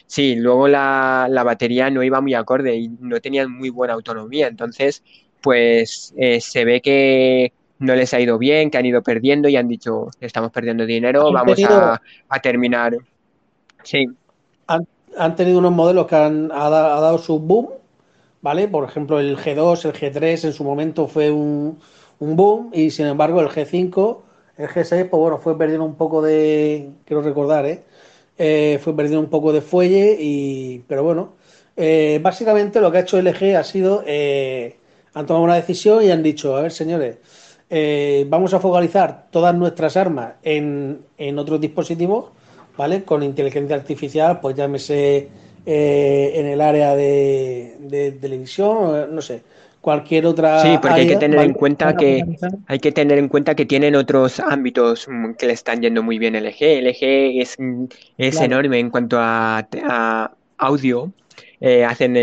sí, 0.05 0.35
luego 0.35 0.67
la, 0.67 1.27
la 1.29 1.43
batería 1.43 1.89
no 1.89 2.03
iba 2.03 2.19
muy 2.19 2.33
acorde 2.33 2.75
y 2.75 2.89
no 2.99 3.21
tenía 3.21 3.47
muy 3.47 3.69
buena 3.69 3.93
autonomía. 3.93 4.47
Entonces, 4.47 5.01
pues 5.41 6.13
eh, 6.17 6.41
se 6.41 6.65
ve 6.65 6.81
que 6.81 7.53
no 7.79 7.95
les 7.95 8.13
ha 8.13 8.19
ido 8.19 8.37
bien, 8.37 8.69
que 8.69 8.77
han 8.77 8.85
ido 8.85 9.01
perdiendo 9.01 9.47
y 9.49 9.55
han 9.55 9.67
dicho, 9.67 10.09
estamos 10.19 10.51
perdiendo 10.51 10.85
dinero, 10.85 11.31
vamos 11.31 11.59
a, 11.63 12.39
terminar. 12.41 12.97
Sí. 13.83 14.07
Han, 14.67 15.35
tenido 15.35 15.59
unos 15.59 15.71
modelos 15.71 16.07
que 16.07 16.15
han 16.15 16.51
ha, 16.51 16.69
dado 16.69 17.17
su 17.17 17.39
boom, 17.39 17.69
¿vale? 18.41 18.67
Por 18.67 18.83
ejemplo, 18.83 19.19
el 19.19 19.37
G2, 19.37 19.85
el 19.85 19.93
G3 19.93 20.45
en 20.45 20.53
su 20.53 20.63
momento 20.63 21.07
fue 21.07 21.31
un, 21.31 21.79
boom 22.19 22.71
y 22.73 22.91
sin 22.91 23.07
embargo 23.07 23.41
el 23.41 23.49
G5, 23.49 24.17
el 24.57 24.67
G6, 24.67 25.09
pues 25.09 25.19
bueno, 25.19 25.37
fue 25.37 25.57
perdiendo 25.57 25.85
un 25.85 25.95
poco 25.95 26.21
de, 26.21 26.89
quiero 27.05 27.21
recordar, 27.21 27.65
¿eh? 27.65 27.83
eh 28.37 28.79
fue 28.83 28.95
perdiendo 28.95 29.21
un 29.21 29.29
poco 29.29 29.53
de 29.53 29.61
fuelle 29.61 30.17
y, 30.19 30.83
pero 30.87 31.03
bueno, 31.03 31.33
eh, 31.75 32.19
básicamente 32.23 32.81
lo 32.81 32.91
que 32.91 32.97
ha 32.97 33.01
hecho 33.01 33.21
LG 33.21 33.55
ha 33.55 33.63
sido, 33.63 34.03
eh, 34.07 34.77
han 35.13 35.27
tomado 35.27 35.45
una 35.45 35.55
decisión 35.55 36.03
y 36.03 36.09
han 36.09 36.23
dicho, 36.23 36.55
a 36.57 36.61
ver 36.61 36.71
señores, 36.71 37.17
eh, 37.69 38.25
vamos 38.29 38.53
a 38.53 38.59
focalizar 38.59 39.25
todas 39.29 39.53
nuestras 39.53 39.97
armas 39.97 40.35
en, 40.41 41.01
en, 41.17 41.37
otros 41.37 41.59
dispositivos, 41.59 42.31
¿vale? 42.77 43.03
Con 43.03 43.23
inteligencia 43.23 43.75
artificial, 43.75 44.39
pues 44.39 44.55
llámese 44.55 45.27
eh, 45.65 46.31
en 46.35 46.45
el 46.45 46.61
área 46.61 46.95
de, 46.95 48.17
televisión, 48.21 49.13
no 49.13 49.21
sé, 49.21 49.43
cualquier 49.81 50.27
otra. 50.27 50.61
Sí, 50.61 50.77
porque 50.81 51.01
hay 51.01 51.07
que 51.07 51.17
tener 51.17 51.39
en 51.39 51.53
cuenta 51.53 51.93
que 51.97 52.23
hay 52.67 52.79
que 52.79 52.93
tener 52.93 53.17
en 53.17 53.27
cuenta 53.27 53.53
que 53.53 53.65
tienen 53.65 53.95
otros 53.95 54.39
ámbitos 54.39 55.05
que 55.37 55.47
le 55.47 55.53
están 55.53 55.81
yendo 55.81 56.01
muy 56.01 56.19
bien 56.19 56.35
LG. 56.35 56.81
LG 56.83 57.41
es, 57.41 57.57
es 58.17 58.39
enorme 58.39 58.79
en 58.79 58.89
cuanto 58.89 59.17
a, 59.19 60.31
audio. 60.57 61.11
Eh, 61.59 61.83
hacen 61.83 62.15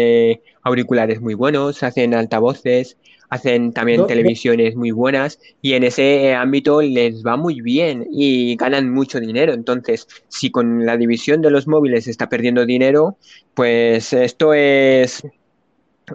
auriculares 0.62 1.20
muy 1.20 1.34
buenos, 1.34 1.82
hacen 1.82 2.14
altavoces, 2.14 2.96
hacen 3.28 3.72
también 3.72 4.06
televisiones 4.06 4.76
muy 4.76 4.90
buenas 4.90 5.38
y 5.62 5.74
en 5.74 5.84
ese 5.84 6.26
eh, 6.26 6.34
ámbito 6.34 6.82
les 6.82 7.24
va 7.24 7.36
muy 7.36 7.60
bien 7.60 8.06
y 8.10 8.56
ganan 8.56 8.90
mucho 8.90 9.20
dinero. 9.20 9.52
Entonces, 9.52 10.06
si 10.28 10.50
con 10.50 10.86
la 10.86 10.96
división 10.96 11.42
de 11.42 11.50
los 11.50 11.66
móviles 11.66 12.06
está 12.06 12.28
perdiendo 12.28 12.66
dinero, 12.66 13.16
pues 13.54 14.12
esto 14.12 14.54
es 14.54 15.22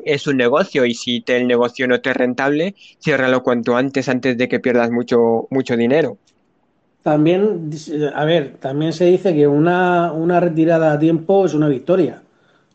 es 0.06 0.28
un 0.28 0.38
negocio 0.38 0.86
y 0.86 0.94
si 0.94 1.24
el 1.28 1.48
negocio 1.48 1.88
no 1.88 2.00
te 2.00 2.12
es 2.12 2.16
rentable, 2.16 2.76
ciérralo 3.02 3.42
cuanto 3.42 3.76
antes 3.76 4.08
antes 4.08 4.38
de 4.38 4.48
que 4.48 4.60
pierdas 4.60 4.92
mucho 4.92 5.48
mucho 5.50 5.76
dinero. 5.76 6.18
También, 7.02 7.72
a 8.14 8.26
ver, 8.26 8.58
también 8.60 8.94
se 8.94 9.06
dice 9.06 9.34
que 9.34 9.48
una, 9.48 10.12
una 10.12 10.40
retirada 10.40 10.94
a 10.94 11.00
tiempo 11.00 11.46
es 11.46 11.54
una 11.54 11.68
victoria. 11.68 12.22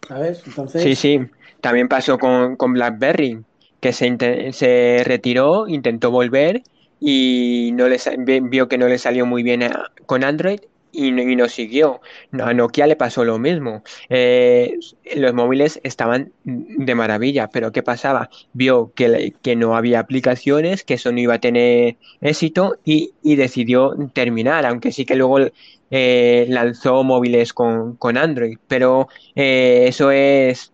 ¿Sabes? 0.09 0.43
Entonces... 0.47 0.83
Sí, 0.83 0.95
sí. 0.95 1.21
También 1.61 1.89
pasó 1.89 2.19
con, 2.19 2.57
con 2.57 2.73
BlackBerry 2.73 3.39
que 3.85 3.93
se, 3.93 4.53
se 4.55 5.03
retiró, 5.05 5.69
intentó 5.69 6.11
volver 6.11 6.63
y 7.01 7.73
no 7.75 7.87
les, 7.87 8.09
vio 8.17 8.67
que 8.67 8.79
no 8.79 8.89
le 8.89 8.97
salió 8.97 9.27
muy 9.27 9.43
bien 9.43 9.61
con 10.07 10.25
Android 10.25 10.61
y 10.91 11.11
no, 11.11 11.21
y 11.21 11.37
no, 11.37 11.49
siguió. 11.51 12.01
A 12.33 12.55
Nokia 12.55 12.87
le 12.87 12.97
pasó 12.97 13.27
lo 13.27 13.39
mismo. 13.39 13.83
Eh, 14.09 14.79
los 15.17 15.35
móviles 15.35 15.81
estaban 15.83 16.33
de 16.45 16.95
maravilla, 16.95 17.49
pero 17.49 17.73
¿qué 17.73 17.83
pasaba? 17.83 18.31
Vio 18.55 18.93
que, 18.95 19.35
que, 19.43 19.55
no 19.55 19.77
había 19.77 20.01
aplicaciones, 20.01 20.83
que 20.83 20.95
eso 20.95 21.13
no 21.13 21.21
iba 21.21 21.35
a 21.35 21.41
tener 21.41 21.97
éxito 22.23 22.79
y, 22.87 23.13
y 23.23 23.37
decidió 23.37 23.95
terminar, 24.15 24.65
aunque 24.65 24.93
sí 24.93 25.05
que 25.05 25.17
luego 25.17 25.41
eh, 25.91 26.47
lanzó 26.49 27.05
móviles 27.05 27.53
con, 27.53 27.97
con 27.97 28.17
Android, 28.17 28.57
pero 28.67 29.09
eh, 29.35 29.85
eso 29.89 30.11
es 30.11 30.74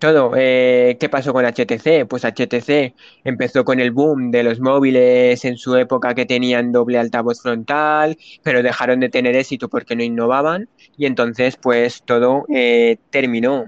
todo. 0.00 0.32
Eh, 0.36 0.96
¿Qué 0.98 1.08
pasó 1.08 1.32
con 1.32 1.44
HTC? 1.44 2.08
Pues 2.08 2.24
HTC 2.24 2.94
empezó 3.22 3.64
con 3.64 3.78
el 3.78 3.92
boom 3.92 4.32
de 4.32 4.42
los 4.42 4.58
móviles 4.58 5.44
en 5.44 5.56
su 5.56 5.76
época 5.76 6.14
que 6.14 6.26
tenían 6.26 6.72
doble 6.72 6.98
altavoz 6.98 7.40
frontal, 7.42 8.18
pero 8.42 8.64
dejaron 8.64 8.98
de 8.98 9.10
tener 9.10 9.36
éxito 9.36 9.68
porque 9.68 9.94
no 9.94 10.02
innovaban 10.02 10.68
y 10.96 11.06
entonces 11.06 11.56
pues 11.56 12.02
todo 12.02 12.46
eh, 12.52 12.96
terminó. 13.10 13.66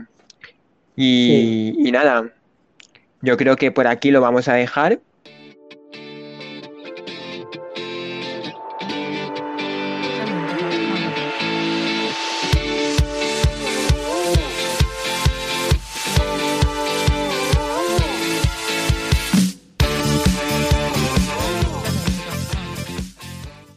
Y, 0.97 1.75
y 1.79 1.93
nada, 1.93 2.33
yo 3.21 3.37
creo 3.37 3.57
que 3.57 3.71
por 3.71 3.87
aquí 3.87 4.11
lo 4.11 4.21
vamos 4.21 4.49
a 4.49 4.55
dejar 4.55 5.01